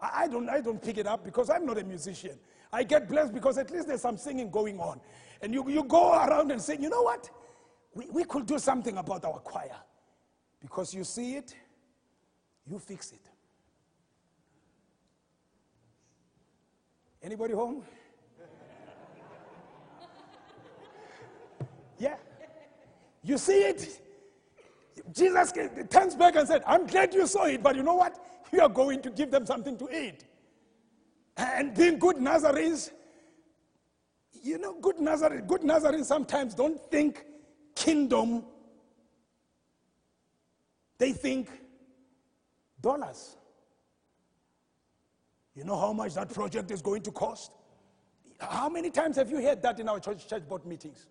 I, 0.00 0.24
I 0.24 0.28
don't, 0.28 0.48
I 0.48 0.60
don't 0.60 0.82
pick 0.82 0.98
it 0.98 1.06
up 1.06 1.24
because 1.24 1.50
I'm 1.50 1.66
not 1.66 1.78
a 1.78 1.84
musician. 1.84 2.38
I 2.72 2.82
get 2.82 3.08
blessed 3.08 3.34
because 3.34 3.58
at 3.58 3.70
least 3.70 3.88
there's 3.88 4.00
some 4.00 4.16
singing 4.16 4.50
going 4.50 4.80
on. 4.80 5.00
And 5.42 5.52
you, 5.52 5.68
you 5.68 5.84
go 5.84 6.12
around 6.12 6.50
and 6.50 6.60
say, 6.60 6.78
you 6.80 6.88
know 6.88 7.02
what? 7.02 7.28
We, 7.94 8.06
we 8.10 8.24
could 8.24 8.46
do 8.46 8.58
something 8.58 8.98
about 8.98 9.24
our 9.24 9.38
choir. 9.38 9.76
Because 10.60 10.92
you 10.94 11.04
see 11.04 11.36
it, 11.36 11.54
you 12.66 12.78
fix 12.78 13.12
it. 13.12 13.20
Anybody 17.22 17.54
home? 17.54 17.82
yeah. 21.98 22.16
You 23.22 23.38
see 23.38 23.60
it? 23.60 24.00
Jesus 25.12 25.52
turns 25.90 26.16
back 26.16 26.36
and 26.36 26.46
said, 26.46 26.62
I'm 26.66 26.86
glad 26.86 27.14
you 27.14 27.26
saw 27.26 27.44
it, 27.44 27.62
but 27.62 27.76
you 27.76 27.82
know 27.82 27.94
what? 27.94 28.18
You 28.52 28.60
are 28.60 28.68
going 28.68 29.00
to 29.02 29.10
give 29.10 29.30
them 29.30 29.46
something 29.46 29.76
to 29.78 29.88
eat. 29.90 30.24
And 31.36 31.74
being 31.74 31.98
good 31.98 32.16
Nazarenes, 32.16 32.90
you 34.42 34.58
know, 34.58 34.78
good 34.80 35.00
Nazarene, 35.00 35.46
good 35.46 35.62
Nazarenes 35.62 36.06
sometimes 36.06 36.54
don't 36.54 36.80
think 36.90 37.24
kingdom, 37.74 38.44
they 40.98 41.12
think 41.12 41.48
dollars. 42.80 43.36
You 45.54 45.64
know 45.64 45.78
how 45.78 45.92
much 45.92 46.14
that 46.14 46.32
project 46.32 46.70
is 46.70 46.82
going 46.82 47.02
to 47.02 47.10
cost? 47.10 47.52
How 48.38 48.68
many 48.68 48.90
times 48.90 49.16
have 49.16 49.30
you 49.30 49.40
heard 49.40 49.62
that 49.62 49.78
in 49.78 49.88
our 49.88 50.00
church, 50.00 50.28
church 50.28 50.46
board 50.48 50.66
meetings? 50.66 51.06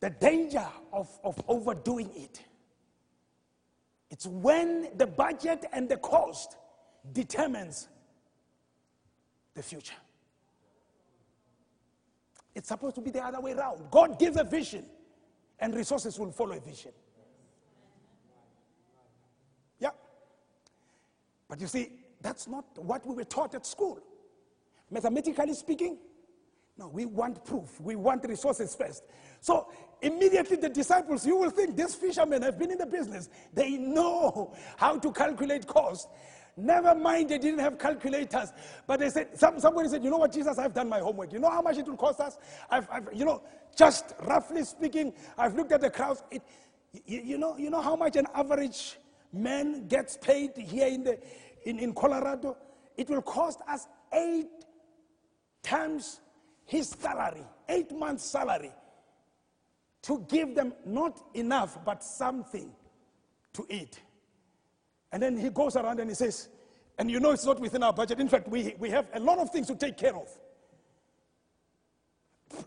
The 0.00 0.10
danger 0.10 0.66
of, 0.92 1.08
of 1.24 1.40
overdoing 1.48 2.10
it. 2.14 2.42
It's 4.10 4.26
when 4.26 4.96
the 4.96 5.06
budget 5.06 5.66
and 5.72 5.88
the 5.88 5.96
cost 5.96 6.56
determines 7.12 7.88
the 9.54 9.62
future. 9.62 9.94
It's 12.58 12.66
supposed 12.66 12.96
to 12.96 13.00
be 13.00 13.12
the 13.12 13.22
other 13.22 13.40
way 13.40 13.52
around. 13.52 13.88
God 13.88 14.18
gives 14.18 14.36
a 14.36 14.42
vision, 14.42 14.84
and 15.60 15.72
resources 15.72 16.18
will 16.18 16.32
follow 16.32 16.56
a 16.56 16.60
vision. 16.60 16.90
Yeah. 19.78 19.90
But 21.48 21.60
you 21.60 21.68
see, 21.68 21.92
that's 22.20 22.48
not 22.48 22.64
what 22.78 23.06
we 23.06 23.14
were 23.14 23.22
taught 23.22 23.54
at 23.54 23.64
school. 23.64 24.00
Mathematically 24.90 25.54
speaking, 25.54 25.98
no, 26.76 26.88
we 26.88 27.06
want 27.06 27.44
proof. 27.44 27.80
We 27.80 27.94
want 27.94 28.24
resources 28.24 28.74
first. 28.74 29.04
So 29.40 29.68
immediately 30.02 30.56
the 30.56 30.68
disciples, 30.68 31.24
you 31.24 31.36
will 31.36 31.50
think 31.50 31.76
these 31.76 31.94
fishermen 31.94 32.42
have 32.42 32.58
been 32.58 32.72
in 32.72 32.78
the 32.78 32.86
business. 32.86 33.28
They 33.54 33.76
know 33.76 34.52
how 34.76 34.98
to 34.98 35.12
calculate 35.12 35.64
cost. 35.68 36.08
Never 36.58 36.92
mind, 36.92 37.30
they 37.30 37.38
didn't 37.38 37.60
have 37.60 37.78
calculators. 37.78 38.52
But 38.84 38.98
they 38.98 39.10
said, 39.10 39.38
some, 39.38 39.60
somebody 39.60 39.88
said, 39.88 40.02
you 40.02 40.10
know 40.10 40.16
what, 40.16 40.32
Jesus, 40.32 40.58
I've 40.58 40.74
done 40.74 40.88
my 40.88 40.98
homework. 40.98 41.32
You 41.32 41.38
know 41.38 41.50
how 41.50 41.62
much 41.62 41.78
it 41.78 41.86
will 41.86 41.96
cost 41.96 42.18
us? 42.18 42.36
I've, 42.68 42.88
I've 42.90 43.08
you 43.14 43.24
know, 43.24 43.42
just 43.76 44.12
roughly 44.24 44.64
speaking, 44.64 45.12
I've 45.36 45.54
looked 45.54 45.70
at 45.70 45.80
the 45.80 45.90
crowds. 45.90 46.24
It, 46.32 46.42
you, 47.06 47.20
you, 47.20 47.38
know, 47.38 47.56
you 47.56 47.70
know 47.70 47.80
how 47.80 47.94
much 47.94 48.16
an 48.16 48.26
average 48.34 48.98
man 49.32 49.86
gets 49.86 50.16
paid 50.16 50.50
here 50.56 50.88
in, 50.88 51.04
the, 51.04 51.18
in, 51.64 51.78
in 51.78 51.94
Colorado? 51.94 52.56
It 52.96 53.08
will 53.08 53.22
cost 53.22 53.60
us 53.68 53.86
eight 54.12 54.48
times 55.62 56.20
his 56.64 56.88
salary, 56.88 57.44
eight 57.68 57.92
months' 57.96 58.24
salary, 58.24 58.72
to 60.02 60.26
give 60.28 60.56
them 60.56 60.72
not 60.84 61.20
enough, 61.34 61.78
but 61.84 62.02
something 62.02 62.72
to 63.52 63.64
eat. 63.70 64.00
And 65.12 65.22
then 65.22 65.36
he 65.36 65.50
goes 65.50 65.76
around 65.76 66.00
and 66.00 66.10
he 66.10 66.14
says, 66.14 66.48
and 66.98 67.10
you 67.10 67.20
know 67.20 67.30
it's 67.30 67.46
not 67.46 67.60
within 67.60 67.82
our 67.82 67.92
budget. 67.92 68.20
In 68.20 68.28
fact, 68.28 68.48
we, 68.48 68.74
we 68.78 68.90
have 68.90 69.06
a 69.14 69.20
lot 69.20 69.38
of 69.38 69.50
things 69.50 69.66
to 69.68 69.74
take 69.74 69.96
care 69.96 70.16
of. 70.16 70.28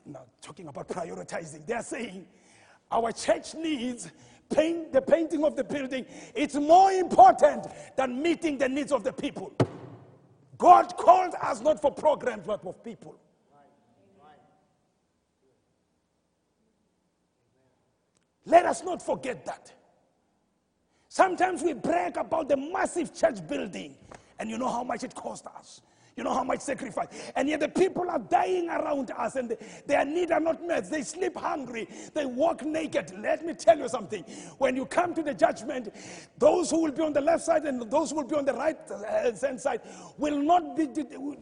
Now, 0.05 0.21
talking 0.41 0.67
about 0.67 0.87
prioritizing, 0.87 1.65
they're 1.65 1.83
saying 1.83 2.27
our 2.91 3.11
church 3.11 3.55
needs 3.55 4.11
paint, 4.53 4.93
the 4.93 5.01
painting 5.01 5.43
of 5.43 5.55
the 5.55 5.63
building. 5.63 6.05
It's 6.33 6.55
more 6.55 6.91
important 6.91 7.67
than 7.95 8.21
meeting 8.21 8.57
the 8.57 8.69
needs 8.69 8.91
of 8.91 9.03
the 9.03 9.13
people. 9.13 9.53
God 10.57 10.95
called 10.95 11.33
us 11.41 11.61
not 11.61 11.81
for 11.81 11.91
programs, 11.91 12.45
but 12.45 12.61
for 12.61 12.73
people. 12.73 13.15
Let 18.45 18.65
us 18.65 18.83
not 18.83 19.01
forget 19.01 19.45
that. 19.45 19.71
Sometimes 21.13 21.61
we 21.61 21.73
brag 21.73 22.15
about 22.15 22.47
the 22.47 22.55
massive 22.55 23.13
church 23.13 23.45
building, 23.45 23.95
and 24.39 24.49
you 24.49 24.57
know 24.57 24.69
how 24.69 24.81
much 24.81 25.03
it 25.03 25.13
cost 25.13 25.45
us. 25.45 25.81
You 26.17 26.25
know 26.25 26.33
how 26.33 26.43
much 26.43 26.59
sacrifice. 26.59 27.07
And 27.35 27.47
yet 27.47 27.61
the 27.61 27.69
people 27.69 28.09
are 28.09 28.19
dying 28.19 28.69
around 28.69 29.11
us 29.11 29.37
and 29.37 29.55
their 29.87 30.03
need 30.03 30.31
are 30.31 30.41
not 30.41 30.65
met. 30.65 30.89
They 30.89 31.03
sleep 31.03 31.37
hungry. 31.37 31.87
They 32.13 32.25
walk 32.25 32.65
naked. 32.65 33.13
Let 33.17 33.45
me 33.45 33.53
tell 33.53 33.77
you 33.77 33.87
something. 33.87 34.23
When 34.57 34.75
you 34.75 34.85
come 34.85 35.13
to 35.15 35.23
the 35.23 35.33
judgment, 35.33 35.89
those 36.37 36.69
who 36.69 36.81
will 36.81 36.91
be 36.91 37.01
on 37.01 37.13
the 37.13 37.21
left 37.21 37.43
side 37.43 37.65
and 37.65 37.89
those 37.89 38.09
who 38.09 38.17
will 38.17 38.25
be 38.25 38.35
on 38.35 38.45
the 38.45 38.53
right 38.53 38.77
uh, 38.91 39.31
hand 39.41 39.59
side 39.59 39.81
will 40.17 40.37
not 40.37 40.75
be, 40.75 40.85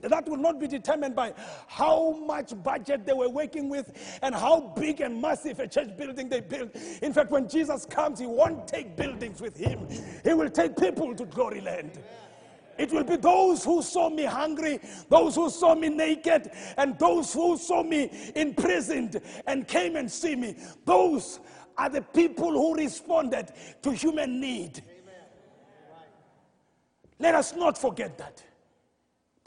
that 0.01 0.23
will 0.27 0.37
not 0.37 0.59
be 0.59 0.67
determined 0.67 1.15
by 1.15 1.33
how 1.67 2.11
much 2.25 2.53
budget 2.61 3.05
they 3.05 3.13
were 3.13 3.29
working 3.29 3.69
with 3.69 4.19
and 4.21 4.35
how 4.35 4.73
big 4.77 5.01
and 5.01 5.19
massive 5.19 5.59
a 5.59 5.67
church 5.67 5.97
building 5.97 6.29
they 6.29 6.41
built. 6.41 6.75
In 7.01 7.11
fact, 7.11 7.31
when 7.31 7.49
Jesus 7.49 7.85
comes, 7.85 8.19
he 8.19 8.27
won't 8.27 8.67
take 8.67 8.95
buildings 8.95 9.41
with 9.41 9.57
him. 9.57 9.87
He 10.23 10.33
will 10.33 10.49
take 10.49 10.77
people 10.77 11.15
to 11.15 11.25
glory 11.25 11.61
land. 11.61 11.99
It 12.79 12.93
will 12.93 13.03
be 13.03 13.17
those 13.17 13.65
who 13.65 13.81
saw 13.81 14.09
me 14.09 14.23
hungry, 14.23 14.79
those 15.09 15.35
who 15.35 15.49
saw 15.49 15.75
me 15.75 15.89
naked, 15.89 16.49
and 16.77 16.97
those 16.97 17.33
who 17.33 17.57
saw 17.57 17.83
me 17.83 18.09
imprisoned 18.35 19.21
and 19.45 19.67
came 19.67 19.97
and 19.97 20.09
see 20.09 20.33
me. 20.35 20.55
Those 20.85 21.41
are 21.77 21.89
the 21.89 22.01
people 22.01 22.51
who 22.51 22.75
responded 22.75 23.51
to 23.81 23.91
human 23.91 24.39
need. 24.39 24.81
Let 27.19 27.35
us 27.35 27.53
not 27.53 27.77
forget 27.77 28.17
that 28.17 28.41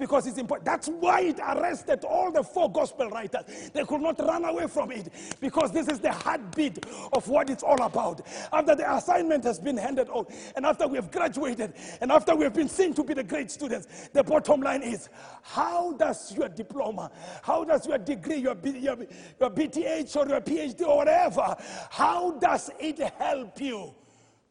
because 0.02 0.26
it's 0.26 0.38
important. 0.38 0.64
That's 0.64 0.88
why 0.88 1.20
it 1.20 1.38
arrested 1.38 2.04
all 2.04 2.32
the 2.32 2.42
four 2.42 2.72
gospel 2.72 3.08
writers. 3.08 3.70
They 3.72 3.84
could 3.84 4.00
not 4.00 4.18
run 4.18 4.44
away 4.44 4.66
from 4.66 4.90
it 4.90 5.08
because 5.38 5.70
this 5.70 5.86
is 5.86 6.00
the 6.00 6.10
heartbeat 6.10 6.84
of 7.12 7.28
what 7.28 7.48
it's 7.48 7.62
all 7.62 7.80
about. 7.80 8.20
After 8.52 8.74
the 8.74 8.92
assignment 8.96 9.44
has 9.44 9.60
been 9.60 9.76
handed 9.76 10.08
out, 10.10 10.28
and 10.56 10.66
after 10.66 10.88
we 10.88 10.96
have 10.96 11.12
graduated, 11.12 11.74
and 12.00 12.10
after 12.10 12.34
we 12.34 12.42
have 12.42 12.52
been 12.52 12.68
seen 12.68 12.94
to 12.94 13.04
be 13.04 13.14
the 13.14 13.22
great 13.22 13.48
students, 13.48 14.08
the 14.12 14.24
bottom 14.24 14.60
line 14.60 14.82
is 14.82 15.08
how 15.42 15.92
does 15.92 16.34
your 16.34 16.48
diploma, 16.48 17.08
how 17.44 17.62
does 17.62 17.86
your 17.86 17.98
degree, 17.98 18.38
your, 18.38 18.56
your, 18.64 18.96
your 19.38 19.50
BTH 19.50 20.16
or 20.16 20.28
your 20.28 20.40
PhD 20.40 20.82
or 20.82 20.96
whatever, 20.96 21.54
how 21.90 22.32
does 22.32 22.72
it 22.80 22.98
help 22.98 23.60
you 23.60 23.94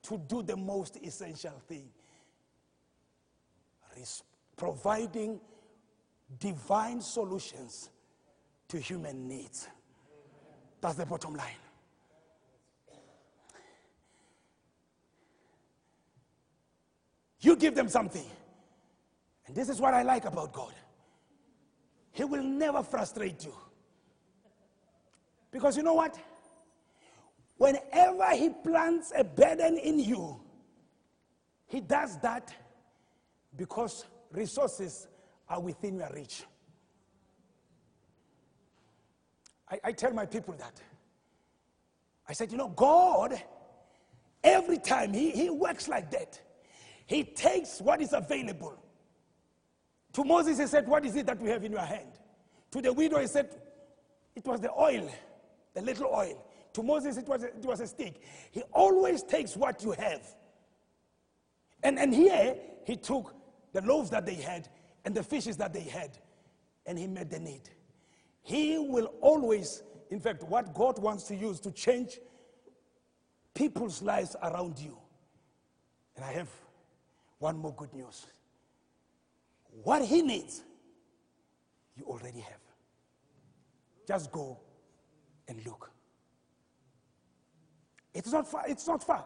to 0.04 0.18
do 0.30 0.44
the 0.44 0.56
most 0.56 0.96
essential 1.04 1.62
thing? 1.68 1.90
Respect 3.98 4.31
providing 4.62 5.40
divine 6.40 7.02
solutions 7.02 7.90
to 8.68 8.78
human 8.78 9.28
needs. 9.28 9.68
That's 10.80 10.98
the 10.98 11.06
bottom 11.08 11.34
line. 11.34 11.62
You 17.40 17.56
give 17.56 17.74
them 17.74 17.90
something. 17.90 18.30
And 19.48 19.56
this 19.56 19.68
is 19.68 19.82
what 19.82 19.96
I 19.96 20.04
like 20.04 20.26
about 20.26 20.54
God. 20.54 20.76
He 22.12 22.24
will 22.24 22.44
never 22.44 22.84
frustrate 22.84 23.44
you. 23.44 23.56
Because 25.50 25.76
you 25.76 25.82
know 25.82 25.96
what? 25.96 26.20
Whenever 27.58 28.30
He 28.36 28.50
plants 28.64 29.12
a 29.18 29.24
burden 29.24 29.80
in 29.80 29.98
you, 29.98 30.40
He 31.66 31.82
does 31.82 32.20
that 32.20 32.54
because 33.58 34.06
resources 34.32 35.08
are 35.50 35.60
within 35.60 35.98
your 35.98 36.10
reach. 36.14 36.44
I, 39.70 39.80
I 39.86 39.92
tell 39.92 40.12
my 40.14 40.26
people 40.26 40.54
that. 40.56 40.80
I 42.28 42.34
said, 42.34 42.52
you 42.52 42.58
know, 42.58 42.70
God, 42.70 43.42
every 44.44 44.78
time 44.78 45.14
he, 45.14 45.32
he 45.32 45.50
works 45.50 45.88
like 45.88 46.12
that, 46.12 46.40
he 47.06 47.24
takes 47.24 47.82
what 47.82 48.02
is 48.02 48.14
available. 48.14 48.78
To 50.14 50.24
Moses, 50.24 50.60
he 50.60 50.68
said, 50.68 50.88
What 50.88 51.06
is 51.06 51.16
it 51.16 51.26
that 51.26 51.40
we 51.40 51.50
have 51.50 51.64
in 51.64 51.72
your 51.72 51.82
hand? 51.82 52.20
To 52.72 52.82
the 52.82 52.94
widow, 52.94 53.20
he 53.20 53.28
said, 53.28 53.50
It 54.36 54.46
was 54.46 54.60
the 54.62 54.72
oil, 54.72 55.10
the 55.74 55.82
little 55.82 56.08
oil. 56.14 56.46
To 56.74 56.84
Moses, 56.84 57.18
it 57.18 57.28
was 57.28 57.44
a, 57.44 57.48
it 57.48 57.66
was 57.66 57.82
a 57.82 57.88
stick. 57.88 58.22
He 58.52 58.62
always 58.74 59.24
takes 59.24 59.58
what 59.58 59.84
you 59.84 59.92
have. 59.92 60.22
And, 61.84 62.00
and 62.00 62.14
here, 62.14 62.56
he 62.86 62.96
took 62.96 63.34
the 63.74 63.82
loaves 63.82 64.10
that 64.10 64.26
they 64.26 64.36
had 64.36 64.68
and 65.06 65.16
the 65.16 65.24
fishes 65.24 65.58
that 65.58 65.74
they 65.74 65.82
had, 65.82 66.18
and 66.86 66.98
he 66.98 67.08
met 67.08 67.30
the 67.30 67.40
need. 67.40 67.70
He 68.44 68.78
will 68.78 69.14
always, 69.22 69.84
in 70.10 70.20
fact, 70.20 70.44
what 70.44 70.74
God 70.74 71.00
wants 71.00 71.24
to 71.26 71.36
use 71.36 71.60
to 71.62 71.72
change 71.72 72.20
people's 73.54 74.02
lives 74.02 74.36
around 74.42 74.80
you. 74.80 74.98
And 76.16 76.26
I 76.26 76.32
have 76.34 76.50
one 77.40 77.58
more 77.58 77.74
good 77.74 77.94
news. 77.94 78.28
What 79.84 80.04
He 80.06 80.22
needs, 80.22 80.64
you 81.96 82.06
already 82.06 82.40
have. 82.42 82.60
Just 84.08 84.32
go 84.32 84.60
and 85.48 85.64
look. 85.66 85.92
It's 88.14 88.32
not 88.32 88.48
far. 88.48 88.64
It's 88.68 88.88
not 88.88 89.04
far. 89.04 89.26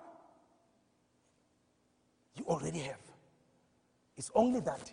You 2.36 2.46
already 2.46 2.80
have. 2.80 3.05
It's 4.18 4.32
only 4.34 4.62
that 4.62 4.92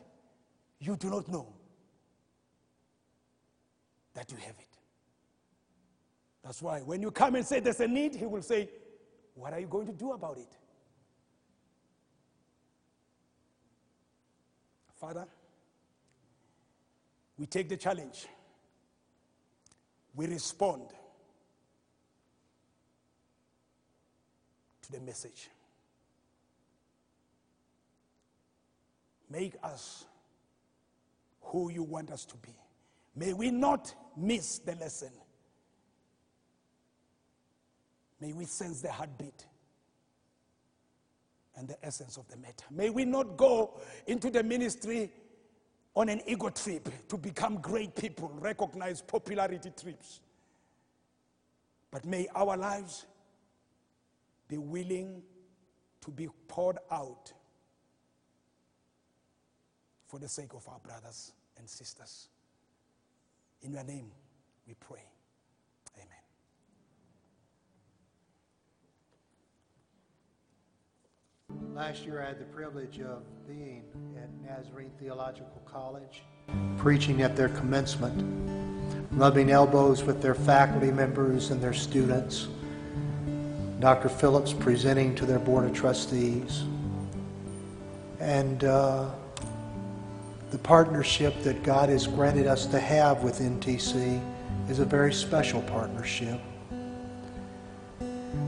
you 0.80 0.96
do 0.96 1.10
not 1.10 1.28
know 1.28 1.46
that 4.14 4.30
you 4.30 4.36
have 4.38 4.56
it. 4.58 4.78
That's 6.42 6.60
why 6.60 6.80
when 6.80 7.00
you 7.02 7.10
come 7.10 7.36
and 7.36 7.46
say 7.46 7.60
there's 7.60 7.80
a 7.80 7.86
need, 7.86 8.16
he 8.16 8.26
will 8.26 8.42
say, 8.42 8.68
What 9.34 9.52
are 9.52 9.60
you 9.60 9.68
going 9.68 9.86
to 9.86 9.92
do 9.92 10.12
about 10.12 10.38
it? 10.38 10.56
Father, 14.96 15.26
we 17.38 17.46
take 17.46 17.68
the 17.68 17.76
challenge, 17.76 18.26
we 20.14 20.26
respond 20.26 20.82
to 24.82 24.92
the 24.92 25.00
message. 25.00 25.48
Make 29.32 29.54
us 29.62 30.04
who 31.40 31.70
you 31.70 31.82
want 31.82 32.10
us 32.10 32.26
to 32.26 32.36
be. 32.36 32.54
May 33.16 33.32
we 33.32 33.50
not 33.50 33.94
miss 34.14 34.58
the 34.58 34.74
lesson. 34.74 35.10
May 38.20 38.34
we 38.34 38.44
sense 38.44 38.82
the 38.82 38.92
heartbeat 38.92 39.46
and 41.56 41.66
the 41.66 41.82
essence 41.82 42.18
of 42.18 42.28
the 42.28 42.36
matter. 42.36 42.66
May 42.70 42.90
we 42.90 43.06
not 43.06 43.38
go 43.38 43.80
into 44.06 44.30
the 44.30 44.42
ministry 44.42 45.10
on 45.94 46.10
an 46.10 46.20
ego 46.26 46.50
trip 46.50 46.90
to 47.08 47.16
become 47.16 47.56
great 47.56 47.96
people, 47.96 48.30
recognize 48.38 49.00
popularity 49.00 49.70
trips. 49.80 50.20
But 51.90 52.04
may 52.04 52.28
our 52.34 52.56
lives 52.56 53.06
be 54.46 54.58
willing 54.58 55.22
to 56.02 56.10
be 56.10 56.28
poured 56.48 56.78
out 56.90 57.32
for 60.12 60.18
the 60.18 60.28
sake 60.28 60.52
of 60.52 60.68
our 60.68 60.78
brothers 60.80 61.32
and 61.56 61.66
sisters. 61.66 62.28
In 63.62 63.72
your 63.72 63.82
name 63.82 64.12
we 64.68 64.74
pray. 64.74 65.00
Amen. 65.96 66.18
Last 71.74 72.04
year, 72.04 72.22
I 72.22 72.26
had 72.26 72.38
the 72.38 72.44
privilege 72.44 73.00
of 73.00 73.22
being 73.48 73.84
at 74.18 74.28
Nazarene 74.46 74.90
Theological 75.00 75.62
College, 75.64 76.20
preaching 76.76 77.22
at 77.22 77.34
their 77.34 77.48
commencement, 77.48 78.22
rubbing 79.12 79.50
elbows 79.50 80.04
with 80.04 80.20
their 80.20 80.34
faculty 80.34 80.90
members 80.90 81.50
and 81.50 81.58
their 81.58 81.72
students. 81.72 82.48
Dr. 83.80 84.10
Phillips 84.10 84.52
presenting 84.52 85.14
to 85.14 85.24
their 85.24 85.38
Board 85.38 85.64
of 85.64 85.72
Trustees. 85.72 86.64
And 88.20 88.64
uh, 88.64 89.08
the 90.52 90.58
partnership 90.58 91.42
that 91.44 91.62
God 91.62 91.88
has 91.88 92.06
granted 92.06 92.46
us 92.46 92.66
to 92.66 92.78
have 92.78 93.22
with 93.22 93.38
NTC 93.38 94.22
is 94.68 94.80
a 94.80 94.84
very 94.84 95.10
special 95.10 95.62
partnership. 95.62 96.38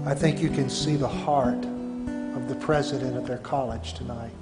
I 0.04 0.14
think 0.14 0.38
you 0.38 0.50
can 0.50 0.68
see 0.68 0.96
the 0.96 1.08
heart 1.08 1.64
of 1.64 2.46
the 2.46 2.56
president 2.60 3.16
of 3.16 3.26
their 3.26 3.38
college 3.38 3.94
tonight, 3.94 4.32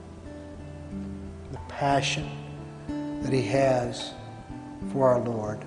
the 1.53 1.59
passion 1.69 2.29
that 3.23 3.33
he 3.33 3.43
has 3.43 4.13
for 4.93 5.09
our 5.09 5.21
Lord. 5.21 5.65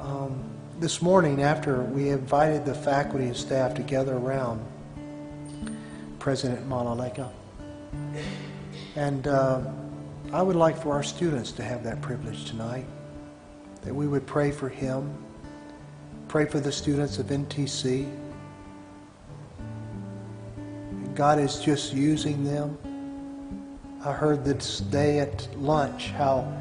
Um, 0.00 0.42
this 0.80 1.02
morning, 1.02 1.42
after 1.42 1.82
we 1.82 2.08
invited 2.08 2.64
the 2.64 2.74
faculty 2.74 3.26
and 3.26 3.36
staff 3.36 3.74
to 3.74 3.82
gather 3.82 4.16
around 4.16 4.64
President 6.18 6.66
Maluleka, 6.66 7.28
and 8.96 9.28
uh, 9.28 9.60
I 10.32 10.42
would 10.42 10.56
like 10.56 10.76
for 10.82 10.92
our 10.92 11.02
students 11.02 11.52
to 11.52 11.62
have 11.62 11.84
that 11.84 12.00
privilege 12.00 12.46
tonight, 12.46 12.86
that 13.82 13.94
we 13.94 14.06
would 14.06 14.26
pray 14.26 14.50
for 14.50 14.70
him, 14.70 15.14
pray 16.28 16.46
for 16.46 16.58
the 16.60 16.72
students 16.72 17.18
of 17.18 17.26
NTC. 17.26 18.10
And 20.90 21.14
God 21.14 21.38
is 21.38 21.60
just 21.60 21.92
using 21.92 22.42
them. 22.42 22.78
I 24.02 24.12
heard 24.12 24.44
this 24.44 24.80
day 24.80 25.20
at 25.20 25.46
lunch 25.56 26.08
how 26.10 26.52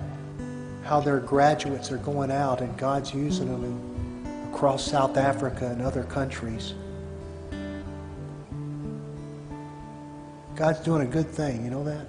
how 0.84 1.00
their 1.00 1.20
graduates 1.20 1.92
are 1.92 1.98
going 1.98 2.30
out 2.30 2.62
and 2.62 2.78
God's 2.78 3.12
using 3.12 3.48
them 3.48 3.64
in, 3.64 4.52
across 4.52 4.84
South 4.84 5.18
Africa 5.18 5.66
and 5.66 5.82
other 5.82 6.04
countries. 6.04 6.76
God's 10.56 10.80
doing 10.82 11.02
a 11.02 11.10
good 11.10 11.28
thing, 11.28 11.66
you 11.66 11.72
know 11.72 11.84
that? 11.84 12.06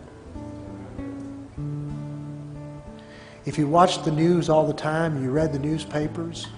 If 3.46 3.56
you 3.58 3.68
watched 3.68 4.04
the 4.04 4.10
news 4.10 4.48
all 4.48 4.66
the 4.66 4.74
time, 4.74 5.22
you 5.22 5.30
read 5.30 5.52
the 5.52 5.58
newspapers, 5.60 6.48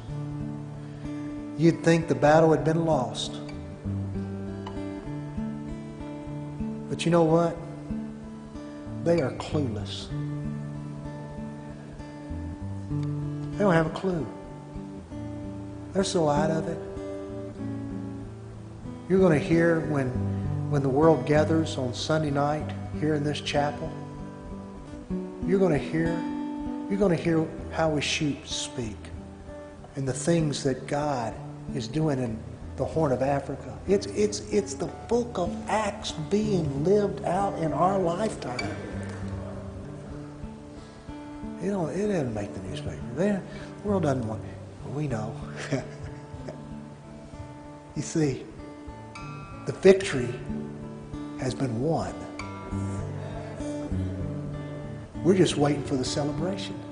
you'd 1.59 1.85
think 1.85 2.09
the 2.09 2.14
battle 2.14 2.51
had 2.51 2.64
been 2.64 2.87
lost. 2.87 3.38
But 6.88 7.05
you 7.05 7.11
know 7.11 7.24
what? 7.24 7.55
They 9.05 9.20
are 9.20 9.33
clueless. 9.33 10.09
They 13.53 13.59
don't 13.59 13.74
have 13.74 13.87
a 13.87 13.90
clue. 13.90 14.27
They're 15.92 16.05
so 16.05 16.31
out 16.31 16.51
of 16.51 16.68
it. 16.68 16.79
You're 19.11 19.18
going 19.18 19.38
to 19.38 19.44
hear 19.44 19.81
when, 19.90 20.09
when 20.70 20.83
the 20.83 20.88
world 20.88 21.27
gathers 21.27 21.77
on 21.77 21.92
Sunday 21.92 22.31
night 22.31 22.70
here 22.98 23.14
in 23.14 23.24
this 23.24 23.42
chapel, 23.42 23.92
you're 25.46 25.59
going 25.59 25.72
to 25.72 25.79
hear, 25.79 26.18
you're 26.88 26.98
going 26.98 27.16
to 27.16 27.22
hear 27.22 27.46
how 27.72 27.90
we 27.90 28.01
sheep 28.01 28.46
speak 28.46 28.96
and 29.96 30.07
the 30.07 30.12
things 30.12 30.62
that 30.64 30.87
God 30.87 31.35
is 31.74 31.87
doing 31.88 32.18
in 32.18 32.38
the 32.77 32.85
Horn 32.85 33.12
of 33.12 33.20
Africa. 33.20 33.77
It's, 33.88 34.07
it's, 34.07 34.40
it's 34.53 34.74
the 34.74 34.87
book 34.87 35.37
of 35.38 35.55
Acts 35.68 36.12
being 36.12 36.85
lived 36.85 37.24
out 37.24 37.59
in 37.59 37.72
our 37.72 37.98
lifetime. 37.98 38.77
You 41.62 41.72
know, 41.72 41.87
it 41.88 42.07
doesn't 42.07 42.33
make 42.33 42.55
the 42.55 42.61
newspaper. 42.61 42.96
The 43.16 43.42
world 43.85 44.05
doesn't 44.05 44.27
want. 44.27 44.42
it. 44.44 44.90
We 44.94 45.09
know. 45.09 45.35
you 47.96 48.03
see, 48.03 48.44
the 49.66 49.72
victory 49.72 50.33
has 51.40 51.55
been 51.55 51.81
won. 51.81 52.14
We're 55.25 55.35
just 55.35 55.57
waiting 55.57 55.83
for 55.83 55.97
the 55.97 56.05
celebration. 56.05 56.88